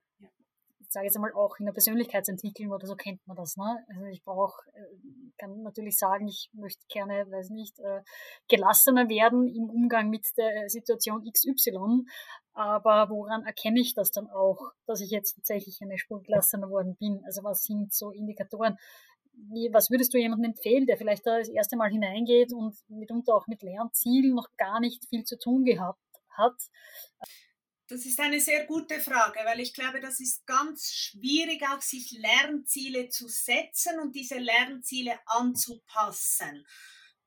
ich 0.92 0.94
sage 0.94 1.06
jetzt 1.06 1.16
einmal 1.16 1.34
auch 1.34 1.56
in 1.58 1.66
der 1.66 1.72
Persönlichkeitsentwicklung 1.72 2.72
oder 2.72 2.86
so 2.86 2.96
kennt 2.96 3.26
man 3.26 3.38
das. 3.38 3.56
Ne? 3.56 3.86
Also 3.88 4.04
ich 4.06 4.24
brauche, 4.26 4.62
äh, 4.74 5.32
kann 5.38 5.64
natürlich 5.64 5.98
sagen, 5.98 6.28
ich 6.28 6.50
möchte 6.54 6.86
gerne, 6.90 7.32
weiß 7.32 7.50
nicht, 7.50 7.80
äh, 7.80 8.02
gelassener 8.50 9.08
werden 9.08 9.48
im 9.48 9.70
Umgang 9.70 10.10
mit 10.10 10.28
der 10.38 10.68
Situation 10.70 11.24
XY. 11.24 12.04
Aber 12.54 13.10
woran 13.10 13.46
erkenne 13.46 13.80
ich 13.80 13.94
das 13.94 14.12
dann 14.12 14.28
auch, 14.30 14.74
dass 14.86 15.00
ich 15.00 15.12
jetzt 15.12 15.36
tatsächlich 15.36 15.80
eine 15.82 15.98
Spur 15.98 16.22
gelassener 16.22 16.70
worden 16.70 16.98
bin? 16.98 17.24
Also 17.26 17.42
was 17.44 17.64
sind 17.64 17.94
so 17.94 18.12
Indikatoren? 18.12 18.78
Wie, 19.50 19.70
was 19.74 19.90
würdest 19.90 20.14
du 20.14 20.18
jemandem 20.18 20.52
empfehlen, 20.52 20.86
der 20.86 20.98
vielleicht 20.98 21.26
da 21.26 21.38
das 21.38 21.50
erste 21.50 21.78
Mal 21.78 21.90
hineingeht 21.90 22.54
und 22.54 22.76
mitunter 22.90 23.36
auch 23.36 23.48
mit 23.48 23.62
Lernzielen 23.64 24.34
noch 24.34 24.50
gar 24.58 24.80
nicht 24.80 25.06
viel 25.10 25.24
zu 25.24 25.38
tun 25.38 25.64
gehabt 25.66 26.00
hat? 26.30 26.56
Das 27.88 28.06
ist 28.06 28.20
eine 28.22 28.40
sehr 28.40 28.66
gute 28.66 29.00
Frage, 29.02 29.40
weil 29.44 29.60
ich 29.60 29.74
glaube, 29.74 30.00
das 30.00 30.22
ist 30.22 30.46
ganz 30.46 30.92
schwierig, 30.92 31.62
auch 31.68 31.82
sich 31.82 32.12
Lernziele 32.12 33.10
zu 33.10 33.28
setzen 33.28 34.00
und 34.00 34.16
diese 34.16 34.38
Lernziele 34.38 35.20
anzupassen. 35.26 36.66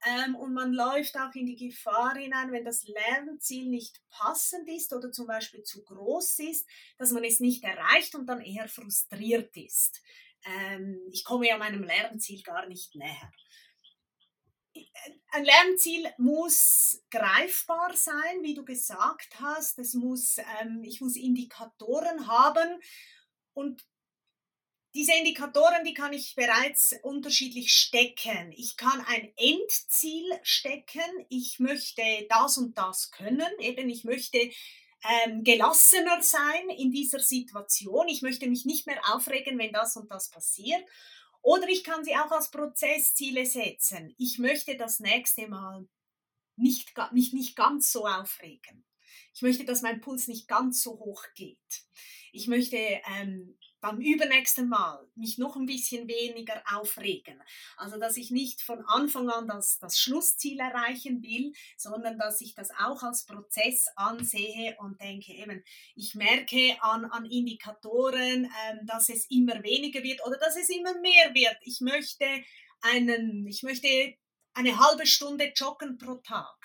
Ähm, 0.06 0.34
und 0.36 0.54
man 0.54 0.72
läuft 0.72 1.16
auch 1.16 1.34
in 1.34 1.46
die 1.46 1.56
Gefahr 1.56 2.14
hinein, 2.14 2.52
wenn 2.52 2.64
das 2.64 2.84
Lernziel 2.84 3.68
nicht 3.68 4.00
passend 4.08 4.68
ist 4.68 4.92
oder 4.94 5.12
zum 5.12 5.26
Beispiel 5.26 5.62
zu 5.62 5.82
groß 5.84 6.38
ist, 6.40 6.66
dass 6.96 7.10
man 7.10 7.24
es 7.24 7.40
nicht 7.40 7.62
erreicht 7.62 8.14
und 8.14 8.26
dann 8.26 8.40
eher 8.40 8.68
frustriert 8.68 9.54
ist 9.56 10.00
ähm, 10.44 11.00
ich 11.10 11.24
komme 11.24 11.48
ja 11.48 11.58
meinem 11.58 11.82
Lernziel 11.82 12.42
gar 12.42 12.66
nicht 12.66 12.94
näher. 12.94 13.32
Ein 15.30 15.44
Lernziel 15.44 16.12
muss 16.18 17.02
greifbar 17.10 17.96
sein, 17.96 18.42
wie 18.42 18.54
du 18.54 18.64
gesagt 18.64 19.38
hast. 19.40 19.78
Es 19.78 19.94
muss, 19.94 20.38
ähm, 20.60 20.82
ich 20.82 21.00
muss 21.00 21.16
Indikatoren 21.16 22.26
haben 22.26 22.80
und 23.52 23.84
diese 24.96 25.12
Indikatoren, 25.12 25.84
die 25.84 25.94
kann 25.94 26.12
ich 26.12 26.36
bereits 26.36 26.94
unterschiedlich 27.02 27.72
stecken. 27.72 28.52
Ich 28.52 28.76
kann 28.76 29.04
ein 29.06 29.32
Endziel 29.36 30.24
stecken. 30.42 31.26
Ich 31.28 31.58
möchte 31.58 32.02
das 32.28 32.58
und 32.58 32.78
das 32.78 33.10
können. 33.10 33.50
Eben, 33.58 33.88
ich 33.88 34.04
möchte 34.04 34.38
ähm, 35.04 35.44
gelassener 35.44 36.22
sein 36.22 36.68
in 36.76 36.90
dieser 36.90 37.20
Situation. 37.20 38.08
Ich 38.08 38.22
möchte 38.22 38.48
mich 38.48 38.64
nicht 38.64 38.86
mehr 38.86 39.00
aufregen, 39.12 39.58
wenn 39.58 39.72
das 39.72 39.96
und 39.96 40.10
das 40.10 40.30
passiert. 40.30 40.82
Oder 41.42 41.68
ich 41.68 41.84
kann 41.84 42.04
sie 42.04 42.14
auch 42.14 42.30
als 42.30 42.50
Prozessziele 42.50 43.44
setzen. 43.44 44.14
Ich 44.16 44.38
möchte 44.38 44.76
das 44.76 45.00
nächste 45.00 45.46
Mal 45.46 45.86
nicht, 46.56 46.94
nicht, 47.12 47.34
nicht 47.34 47.56
ganz 47.56 47.92
so 47.92 48.06
aufregen. 48.06 48.84
Ich 49.34 49.42
möchte, 49.42 49.64
dass 49.64 49.82
mein 49.82 50.00
Puls 50.00 50.28
nicht 50.28 50.48
ganz 50.48 50.82
so 50.82 50.98
hoch 50.98 51.24
geht. 51.34 51.58
Ich 52.32 52.46
möchte 52.46 52.76
ähm, 52.76 53.58
beim 53.84 54.00
übernächsten 54.00 54.66
Mal 54.66 55.06
mich 55.14 55.36
noch 55.36 55.56
ein 55.56 55.66
bisschen 55.66 56.08
weniger 56.08 56.62
aufregen. 56.72 57.38
Also, 57.76 57.98
dass 57.98 58.16
ich 58.16 58.30
nicht 58.30 58.62
von 58.62 58.82
Anfang 58.86 59.28
an 59.28 59.46
das, 59.46 59.78
das 59.78 59.98
Schlussziel 59.98 60.58
erreichen 60.58 61.22
will, 61.22 61.52
sondern 61.76 62.18
dass 62.18 62.40
ich 62.40 62.54
das 62.54 62.70
auch 62.70 63.02
als 63.02 63.26
Prozess 63.26 63.88
ansehe 63.94 64.74
und 64.78 64.98
denke, 65.02 65.34
eben, 65.34 65.62
ich 65.96 66.14
merke 66.14 66.78
an, 66.80 67.04
an 67.04 67.26
Indikatoren, 67.26 68.44
ähm, 68.44 68.86
dass 68.86 69.10
es 69.10 69.30
immer 69.30 69.62
weniger 69.62 70.02
wird 70.02 70.24
oder 70.26 70.38
dass 70.38 70.56
es 70.56 70.70
immer 70.70 70.98
mehr 71.00 71.34
wird. 71.34 71.58
Ich 71.60 71.82
möchte 71.82 72.24
einen, 72.80 73.46
ich 73.46 73.62
möchte 73.64 74.16
eine 74.54 74.78
halbe 74.78 75.06
Stunde 75.06 75.52
joggen 75.54 75.98
pro 75.98 76.14
Tag. 76.14 76.56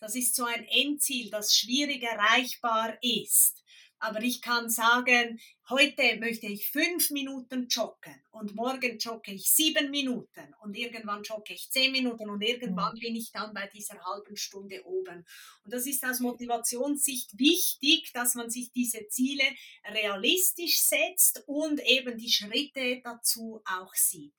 Das 0.00 0.14
ist 0.14 0.36
so 0.36 0.44
ein 0.44 0.66
Endziel, 0.66 1.30
das 1.30 1.56
schwierig 1.56 2.02
erreichbar 2.02 2.98
ist. 3.00 3.64
Aber 4.00 4.22
ich 4.22 4.40
kann 4.42 4.70
sagen, 4.70 5.40
heute 5.68 6.18
möchte 6.18 6.46
ich 6.46 6.70
fünf 6.70 7.10
Minuten 7.10 7.66
joggen 7.68 8.14
und 8.30 8.54
morgen 8.54 8.98
jogge 8.98 9.32
ich 9.32 9.50
sieben 9.50 9.90
Minuten 9.90 10.54
und 10.62 10.76
irgendwann 10.76 11.24
jogge 11.24 11.54
ich 11.54 11.70
zehn 11.70 11.90
Minuten 11.90 12.30
und 12.30 12.40
irgendwann 12.42 12.94
bin 12.94 13.16
ich 13.16 13.32
dann 13.32 13.52
bei 13.52 13.66
dieser 13.66 13.98
halben 14.04 14.36
Stunde 14.36 14.84
oben. 14.84 15.26
Und 15.64 15.74
das 15.74 15.86
ist 15.86 16.04
aus 16.04 16.20
Motivationssicht 16.20 17.38
wichtig, 17.38 18.12
dass 18.12 18.34
man 18.34 18.50
sich 18.50 18.70
diese 18.70 19.08
Ziele 19.08 19.44
realistisch 19.84 20.80
setzt 20.80 21.42
und 21.46 21.80
eben 21.84 22.16
die 22.16 22.30
Schritte 22.30 23.00
dazu 23.02 23.60
auch 23.64 23.94
sieht. 23.94 24.34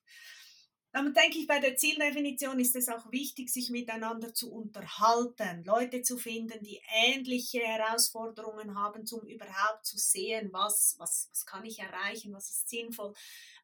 Dann 0.92 1.14
denke 1.14 1.38
ich, 1.38 1.46
bei 1.46 1.60
der 1.60 1.76
Zieldefinition 1.76 2.58
ist 2.58 2.74
es 2.74 2.88
auch 2.88 3.12
wichtig, 3.12 3.48
sich 3.48 3.70
miteinander 3.70 4.34
zu 4.34 4.52
unterhalten, 4.52 5.62
Leute 5.64 6.02
zu 6.02 6.18
finden, 6.18 6.64
die 6.64 6.82
ähnliche 6.92 7.60
Herausforderungen 7.60 8.76
haben, 8.76 9.04
um 9.12 9.26
überhaupt 9.28 9.86
zu 9.86 9.96
sehen, 9.98 10.48
was, 10.52 10.96
was, 10.98 11.28
was 11.30 11.46
kann 11.46 11.64
ich 11.64 11.78
erreichen, 11.78 12.32
was 12.32 12.50
ist 12.50 12.68
sinnvoll. 12.68 13.14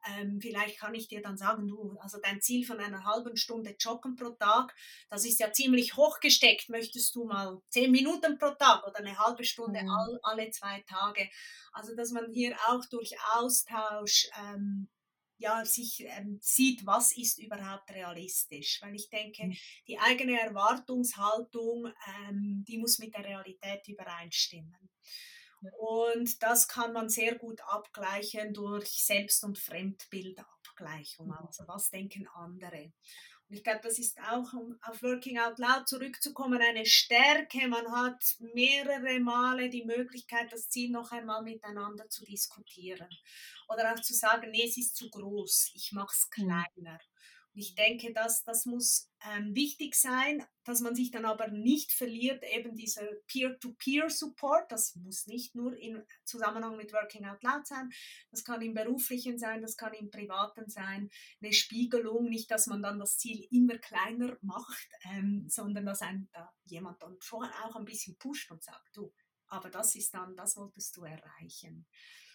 Ähm, 0.09 0.41
vielleicht 0.41 0.79
kann 0.79 0.95
ich 0.95 1.09
dir 1.09 1.21
dann 1.21 1.37
sagen, 1.37 1.67
du, 1.67 1.97
also 2.01 2.19
dein 2.23 2.41
Ziel 2.41 2.65
von 2.65 2.79
einer 2.79 3.05
halben 3.05 3.37
Stunde 3.37 3.75
Joggen 3.77 4.15
pro 4.15 4.31
Tag, 4.31 4.73
das 5.11 5.25
ist 5.25 5.41
ja 5.41 5.53
ziemlich 5.53 5.97
hoch 5.97 6.21
gesteckt. 6.21 6.69
Möchtest 6.69 7.17
du 7.17 7.25
mal 7.25 7.61
zehn 7.71 7.91
Minuten 7.91 8.39
pro 8.39 8.51
Tag 8.51 8.87
oder 8.87 8.99
eine 8.99 9.19
halbe 9.19 9.45
Stunde 9.45 9.83
mhm. 9.83 9.91
all, 9.91 10.21
alle 10.23 10.51
zwei 10.51 10.85
Tage? 10.89 11.29
Also, 11.73 11.97
dass 11.97 12.13
man 12.13 12.31
hier 12.33 12.57
auch 12.69 12.85
durch 12.87 13.17
Austausch 13.35 14.29
ähm, 14.41 14.89
ja, 15.39 15.65
sich 15.65 16.05
ähm, 16.07 16.39
sieht, 16.41 16.87
was 16.87 17.17
ist 17.17 17.39
überhaupt 17.39 17.91
realistisch. 17.91 18.81
Weil 18.83 18.95
ich 18.95 19.09
denke, 19.09 19.47
mhm. 19.47 19.57
die 19.87 19.99
eigene 19.99 20.41
Erwartungshaltung, 20.41 21.93
ähm, 22.29 22.65
die 22.67 22.79
muss 22.79 22.99
mit 22.99 23.15
der 23.15 23.25
Realität 23.25 23.87
übereinstimmen. 23.89 24.91
Und 25.79 26.43
das 26.43 26.69
kann 26.69 26.93
man 26.93 27.09
sehr 27.09 27.37
gut 27.37 27.61
abgleichen 27.63 28.53
durch 28.53 29.05
Selbst- 29.05 29.43
und 29.43 29.59
Fremdbildabgleichung. 29.59 31.33
Also 31.33 31.65
was 31.67 31.91
denken 31.91 32.29
andere? 32.29 32.93
Und 33.49 33.57
ich 33.57 33.63
glaube, 33.63 33.81
das 33.83 33.99
ist 33.99 34.19
auch, 34.21 34.53
um 34.55 34.77
auf 34.83 35.03
Working 35.03 35.39
Out 35.39 35.59
Loud 35.59 35.89
zurückzukommen, 35.89 36.61
eine 36.61 36.85
Stärke. 36.85 37.69
Man 37.69 37.91
hat 37.93 38.21
mehrere 38.55 39.21
Male 39.21 39.71
die 39.71 39.85
Möglichkeit, 39.85 40.53
das 40.53 40.69
Ziel 40.69 40.91
noch 40.91 41.13
einmal 41.13 41.43
miteinander 41.43 42.09
zu 42.09 42.25
diskutieren. 42.25 43.09
Oder 43.69 43.93
auch 43.93 44.01
zu 44.01 44.15
sagen, 44.15 44.51
nee, 44.51 44.67
es 44.67 44.77
ist 44.77 44.97
zu 44.97 45.09
groß, 45.11 45.73
ich 45.75 45.93
mache 45.93 46.13
es 46.13 46.29
mhm. 46.37 46.45
kleiner. 46.45 46.99
Ich 47.59 47.75
denke, 47.75 48.13
dass 48.13 48.45
das 48.45 48.67
muss 48.67 49.11
ähm, 49.27 49.55
wichtig 49.55 49.95
sein, 49.95 50.45
dass 50.65 50.83
man 50.83 50.95
sich 50.95 51.11
dann 51.11 51.25
aber 51.25 51.49
nicht 51.49 51.91
verliert, 51.91 52.45
eben 52.45 52.77
dieser 52.77 53.07
Peer-to-Peer-Support. 53.29 54.71
Das 54.71 54.95
muss 54.97 55.27
nicht 55.27 55.55
nur 55.55 55.75
im 55.79 56.03
Zusammenhang 56.25 56.77
mit 56.77 56.93
Working 56.93 57.25
Out 57.25 57.43
Loud 57.43 57.67
sein, 57.67 57.89
das 58.31 58.45
kann 58.45 58.61
im 58.61 58.75
beruflichen 58.75 59.39
sein, 59.39 59.63
das 59.63 59.79
kann 59.79 59.95
im 59.95 60.11
privaten 60.11 60.69
sein. 60.69 61.09
Eine 61.41 61.55
Spiegelung, 61.55 62.29
nicht, 62.29 62.51
dass 62.51 62.67
man 62.67 62.83
dann 62.83 62.99
das 62.99 63.17
Ziel 63.17 63.47
immer 63.51 63.79
kleiner 63.79 64.37
macht, 64.43 64.89
ähm, 65.05 65.47
sondern 65.49 65.87
dass 65.87 66.03
ein, 66.03 66.29
da 66.33 66.53
jemand 66.67 67.01
dann 67.01 67.17
schon 67.21 67.49
auch 67.65 67.77
ein 67.77 67.87
bisschen 67.87 68.19
pusht 68.19 68.51
und 68.51 68.63
sagt, 68.63 68.95
du, 68.95 69.15
aber 69.47 69.71
das 69.71 69.95
ist 69.95 70.13
dann, 70.13 70.37
das 70.37 70.59
wolltest 70.59 70.95
du 70.99 71.05
erreichen. 71.05 71.87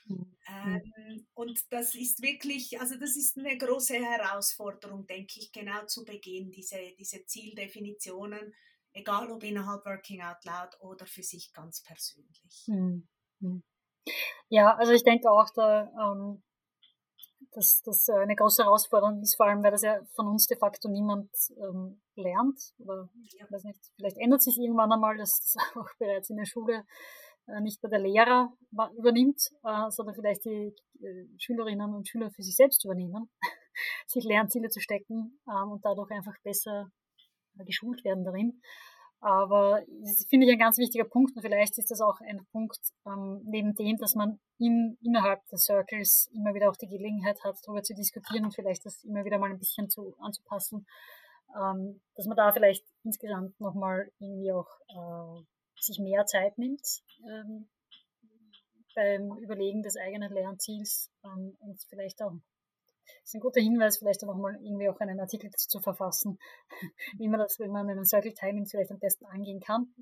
Mhm. 0.06 0.36
Ähm, 0.48 1.28
und 1.34 1.60
das 1.72 1.96
ist 1.96 2.22
wirklich, 2.22 2.80
also 2.80 2.98
das 2.98 3.16
ist 3.16 3.38
eine 3.38 3.58
große 3.58 3.96
Herausforderung, 3.96 5.06
denke 5.06 5.40
ich, 5.40 5.52
genau 5.52 5.86
zu 5.86 6.04
Beginn, 6.04 6.52
diese, 6.52 6.78
diese 6.98 7.26
Zieldefinitionen, 7.26 8.54
egal 8.94 9.32
ob 9.32 9.44
innerhalb 9.44 9.86
Working 9.86 10.22
Out 10.22 10.44
Loud 10.46 10.80
oder 10.82 11.06
für 11.06 11.24
sich 11.24 11.54
ganz 11.54 11.82
persönlich. 11.84 12.66
Mhm. 12.68 13.08
Ja, 14.50 14.76
also 14.76 14.92
ich 14.92 15.04
denke 15.04 15.30
auch, 15.30 15.50
da, 15.56 15.92
ähm, 16.00 16.44
dass 17.52 17.82
das 17.82 18.10
eine 18.10 18.36
große 18.36 18.64
Herausforderung 18.64 19.22
ist, 19.22 19.36
vor 19.36 19.48
allem 19.48 19.64
weil 19.64 19.72
das 19.72 19.82
ja 19.82 20.00
von 20.16 20.28
uns 20.28 20.48
de 20.48 20.58
facto 20.58 20.90
niemand 20.90 21.30
ähm, 21.58 22.02
lernt. 22.16 22.74
Oder 22.80 23.10
ich 23.24 23.36
weiß 23.50 23.64
nicht, 23.64 23.80
vielleicht 23.96 24.18
ändert 24.18 24.42
sich 24.42 24.58
irgendwann 24.58 24.92
einmal, 24.92 25.18
dass 25.18 25.42
das 25.42 25.56
auch 25.76 25.90
bereits 26.00 26.30
in 26.30 26.38
der 26.38 26.46
Schule 26.46 26.76
äh, 26.76 26.84
nicht 27.62 27.82
mehr 27.84 27.90
der 27.90 28.00
Lehrer 28.00 28.54
übernimmt, 28.98 29.42
äh, 29.64 29.90
sondern 29.90 30.16
vielleicht 30.16 30.46
die 30.46 30.74
äh, 31.02 31.28
Schülerinnen 31.38 31.94
und 31.94 32.08
Schüler 32.08 32.32
für 32.32 32.44
sich 32.44 32.56
selbst 32.56 32.84
übernehmen, 32.86 33.30
sich 34.08 34.24
Lernziele 34.24 34.70
zu 34.70 34.80
stecken 34.80 35.40
ähm, 35.48 35.72
und 35.72 35.86
dadurch 35.86 36.12
einfach 36.12 36.36
besser 36.44 36.90
geschult 37.66 38.04
werden 38.04 38.24
darin. 38.24 38.62
Aber 39.24 39.84
das 40.02 40.26
finde 40.30 40.48
ich 40.48 40.52
ein 40.52 40.58
ganz 40.58 40.80
wichtiger 40.80 41.04
Punkt 41.04 41.36
und 41.36 41.44
vielleicht 41.44 41.78
ist 41.78 41.92
das 41.92 42.02
auch 42.02 42.20
ein 42.22 42.44
Punkt 42.52 42.80
ähm, 43.06 43.42
neben 43.46 43.76
dem, 43.76 43.98
dass 43.98 44.16
man 44.16 44.40
in, 44.58 44.98
innerhalb 45.04 45.46
des 45.50 45.66
Circles 45.66 46.32
immer 46.34 46.56
wieder 46.56 46.70
auch 46.70 46.76
die 46.76 46.88
Gelegenheit 46.88 47.38
hat, 47.44 47.56
darüber 47.64 47.84
zu 47.84 47.94
diskutieren 47.94 48.46
und 48.46 48.56
vielleicht 48.56 48.84
das 48.84 49.04
immer 49.04 49.24
wieder 49.24 49.38
mal 49.38 49.52
ein 49.52 49.60
bisschen 49.60 49.90
zu, 49.90 50.16
anzupassen, 50.20 50.88
ähm, 51.56 52.02
dass 52.16 52.26
man 52.26 52.36
da 52.36 52.52
vielleicht 52.52 52.84
insgesamt 53.04 53.60
nochmal 53.60 54.12
irgendwie 54.18 54.52
auch 54.54 54.70
äh, 54.90 55.44
sich 55.82 56.00
mehr 56.00 56.26
Zeit 56.26 56.58
nimmt 56.58 56.82
ähm, 57.28 57.70
beim 58.96 59.38
Überlegen 59.38 59.82
des 59.82 59.98
eigenen 59.98 60.34
Lernziels 60.34 61.12
ähm, 61.24 61.56
und 61.60 61.82
vielleicht 61.90 62.22
auch 62.22 62.34
ist 63.24 63.36
ein 63.36 63.42
guter 63.42 63.62
Hinweis, 63.62 63.98
vielleicht 63.98 64.24
auch 64.24 64.36
mal 64.36 64.56
irgendwie 64.62 64.90
auch 64.90 65.00
einen 65.00 65.20
Artikel 65.20 65.50
zu 65.52 65.80
verfassen, 65.80 66.40
wie 67.18 67.28
man 67.28 67.40
das, 67.40 67.60
wenn 67.60 67.72
man 67.72 67.90
einen 67.90 68.06
Circle 68.06 68.34
Timing 68.34 68.66
vielleicht 68.66 68.92
am 68.92 69.00
besten 69.00 69.26
angehen 69.26 69.60
kann. 69.60 69.94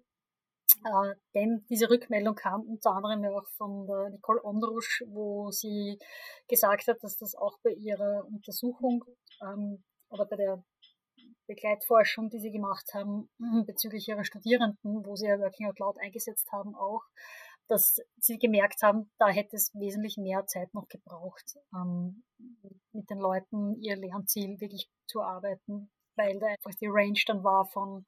Äh, 0.85 1.15
denn 1.33 1.65
diese 1.69 1.89
Rückmeldung 1.89 2.35
kam 2.35 2.61
unter 2.61 2.91
anderem 2.91 3.23
ja 3.23 3.31
auch 3.31 3.47
von 3.57 3.85
der 3.87 4.09
Nicole 4.09 4.43
Ondrusch, 4.43 5.03
wo 5.07 5.51
sie 5.51 5.99
gesagt 6.47 6.87
hat, 6.87 7.03
dass 7.03 7.17
das 7.17 7.35
auch 7.35 7.59
bei 7.63 7.71
ihrer 7.71 8.25
Untersuchung 8.25 9.03
ähm, 9.41 9.83
oder 10.09 10.25
bei 10.25 10.37
der 10.37 10.63
Begleitforschung, 11.49 12.29
die 12.29 12.39
sie 12.39 12.51
gemacht 12.51 12.93
haben 12.93 13.29
bezüglich 13.65 14.07
ihrer 14.07 14.23
Studierenden, 14.23 15.05
wo 15.05 15.15
sie 15.15 15.25
ja 15.25 15.39
Working 15.39 15.67
Out 15.67 15.79
Loud 15.79 15.97
eingesetzt 15.99 16.51
haben, 16.51 16.75
auch, 16.75 17.01
dass 17.67 17.99
sie 18.17 18.38
gemerkt 18.38 18.81
haben, 18.81 19.12
da 19.17 19.27
hätte 19.29 19.55
es 19.55 19.73
wesentlich 19.73 20.17
mehr 20.17 20.45
Zeit 20.45 20.73
noch 20.73 20.88
gebraucht, 20.88 21.57
ähm, 21.73 22.23
mit 22.93 23.09
den 23.09 23.19
Leuten 23.19 23.75
ihr 23.81 23.95
Lernziel 23.95 24.59
wirklich 24.62 24.89
zu 25.07 25.21
arbeiten, 25.21 25.91
weil 26.15 26.39
da 26.39 26.47
einfach 26.47 26.73
die 26.79 26.88
Range 26.88 27.19
dann 27.27 27.43
war 27.43 27.65
von 27.65 28.05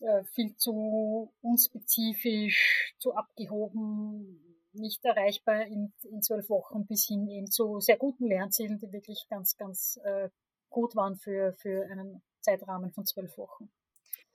äh, 0.00 0.24
viel 0.32 0.56
zu 0.56 1.32
unspezifisch, 1.42 2.94
zu 2.98 3.14
abgehoben, 3.14 4.40
nicht 4.72 5.04
erreichbar 5.04 5.66
in, 5.66 5.92
in 6.02 6.22
zwölf 6.22 6.48
Wochen 6.48 6.86
bis 6.86 7.06
hin 7.06 7.28
eben 7.28 7.50
zu 7.50 7.80
sehr 7.80 7.96
guten 7.96 8.26
Lernzielen, 8.26 8.78
die 8.78 8.92
wirklich 8.92 9.26
ganz, 9.28 9.56
ganz 9.56 9.98
äh, 10.04 10.28
gut 10.74 10.96
waren 10.96 11.16
für, 11.16 11.54
für 11.54 11.86
einen 11.90 12.20
Zeitrahmen 12.40 12.92
von 12.92 13.06
zwölf 13.06 13.38
Wochen. 13.38 13.70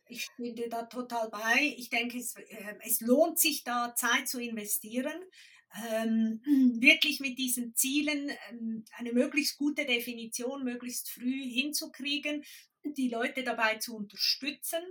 Ich 0.08 0.24
stimme 0.24 0.54
dir 0.54 0.70
da 0.70 0.84
total 0.84 1.30
bei. 1.30 1.76
Ich 1.78 1.90
denke, 1.90 2.18
es, 2.18 2.36
äh, 2.36 2.76
es 2.84 3.02
lohnt 3.02 3.38
sich 3.38 3.64
da 3.64 3.94
Zeit 3.94 4.28
zu 4.28 4.42
investieren, 4.42 5.14
ähm, 5.92 6.42
wirklich 6.82 7.20
mit 7.20 7.38
diesen 7.38 7.76
Zielen 7.76 8.32
ähm, 8.50 8.86
eine 8.98 9.14
möglichst 9.14 9.58
gute 9.58 9.86
Definition 9.86 10.64
möglichst 10.64 11.10
früh 11.12 11.44
hinzukriegen, 11.44 12.44
die 12.84 13.10
Leute 13.10 13.44
dabei 13.44 13.76
zu 13.76 13.96
unterstützen. 13.96 14.82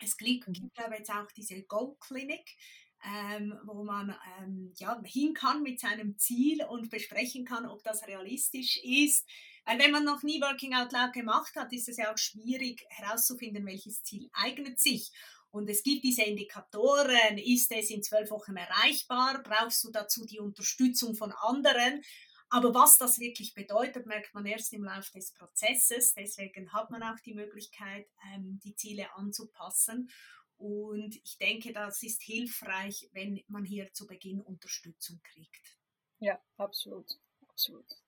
Es 0.00 0.16
gibt, 0.16 0.48
mhm. 0.48 0.52
gibt 0.52 0.74
glaube 0.74 0.94
ich, 0.94 0.98
jetzt 0.98 1.12
auch 1.12 1.30
diese 1.32 1.62
Go 1.62 1.96
Clinic, 2.00 2.56
ähm, 3.04 3.58
wo 3.64 3.84
man 3.84 4.14
ähm, 4.38 4.72
ja, 4.76 5.00
hin 5.04 5.32
kann 5.32 5.62
mit 5.62 5.80
seinem 5.80 6.18
Ziel 6.18 6.64
und 6.64 6.90
besprechen 6.90 7.44
kann, 7.44 7.66
ob 7.66 7.82
das 7.84 8.06
realistisch 8.06 8.80
ist. 8.82 9.26
Weil 9.64 9.78
wenn 9.78 9.92
man 9.92 10.04
noch 10.04 10.22
nie 10.22 10.40
Working 10.40 10.74
Out 10.74 10.92
Loud 10.92 11.12
gemacht 11.12 11.54
hat, 11.54 11.72
ist 11.72 11.88
es 11.88 11.96
ja 11.96 12.12
auch 12.12 12.18
schwierig 12.18 12.84
herauszufinden, 12.88 13.64
welches 13.66 14.02
Ziel 14.02 14.28
eignet 14.32 14.80
sich. 14.80 15.12
Und 15.50 15.68
es 15.68 15.82
gibt 15.82 16.02
diese 16.02 16.22
Indikatoren, 16.22 17.38
ist 17.38 17.70
es 17.72 17.90
in 17.90 18.02
zwölf 18.02 18.30
Wochen 18.30 18.56
erreichbar, 18.56 19.42
brauchst 19.42 19.84
du 19.84 19.90
dazu 19.90 20.24
die 20.24 20.40
Unterstützung 20.40 21.14
von 21.14 21.30
anderen. 21.32 22.02
Aber 22.48 22.74
was 22.74 22.98
das 22.98 23.18
wirklich 23.18 23.54
bedeutet, 23.54 24.06
merkt 24.06 24.34
man 24.34 24.46
erst 24.46 24.72
im 24.72 24.84
Laufe 24.84 25.10
des 25.12 25.32
Prozesses. 25.32 26.14
Deswegen 26.14 26.72
hat 26.72 26.90
man 26.90 27.02
auch 27.02 27.20
die 27.24 27.34
Möglichkeit, 27.34 28.06
ähm, 28.34 28.60
die 28.64 28.74
Ziele 28.74 29.14
anzupassen. 29.14 30.10
Und 30.56 31.16
ich 31.16 31.38
denke, 31.38 31.72
das 31.72 32.02
ist 32.02 32.22
hilfreich, 32.22 33.08
wenn 33.12 33.42
man 33.48 33.64
hier 33.64 33.92
zu 33.92 34.06
Beginn 34.06 34.40
Unterstützung 34.40 35.20
kriegt. 35.22 35.78
Ja, 36.18 36.40
absolut. 36.56 37.18
absolut. 37.48 38.01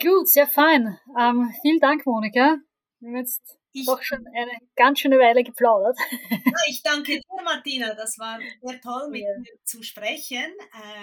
Gut, 0.00 0.28
sehr 0.28 0.46
fein. 0.46 0.96
Ähm, 1.18 1.52
vielen 1.60 1.80
Dank, 1.80 2.06
Monika. 2.06 2.58
Wir 3.00 3.08
haben 3.08 3.16
jetzt 3.16 3.58
ich, 3.72 3.84
doch 3.84 4.00
schon 4.02 4.24
eine 4.34 4.52
ganz 4.76 5.00
schöne 5.00 5.18
Weile 5.18 5.42
geplaudert. 5.42 5.96
Ich 6.68 6.82
danke 6.82 7.12
dir, 7.12 7.42
Martina. 7.44 7.94
Das 7.94 8.18
war 8.18 8.38
sehr 8.60 8.80
toll, 8.80 9.08
mit 9.10 9.22
ja. 9.22 9.28
dir 9.38 9.64
zu 9.64 9.82
sprechen. 9.82 10.52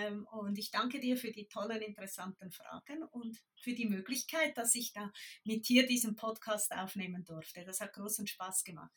Ähm, 0.04 0.28
und 0.32 0.58
ich 0.58 0.70
danke 0.70 1.00
dir 1.00 1.18
für 1.18 1.32
die 1.32 1.48
tollen, 1.48 1.82
interessanten 1.82 2.52
Fragen 2.52 3.04
und 3.12 3.38
für 3.62 3.74
die 3.74 3.88
Möglichkeit, 3.88 4.58
dass 4.58 4.76
ich 4.76 4.94
da 4.94 5.12
mit 5.44 5.68
dir 5.68 5.88
diesen 5.88 6.16
Podcast 6.16 6.72
aufnehmen 6.74 7.24
durfte. 7.26 7.66
Das 7.66 7.82
hat 7.82 7.94
großen 7.94 8.28
Spaß 8.28 8.64
gemacht. 8.64 8.94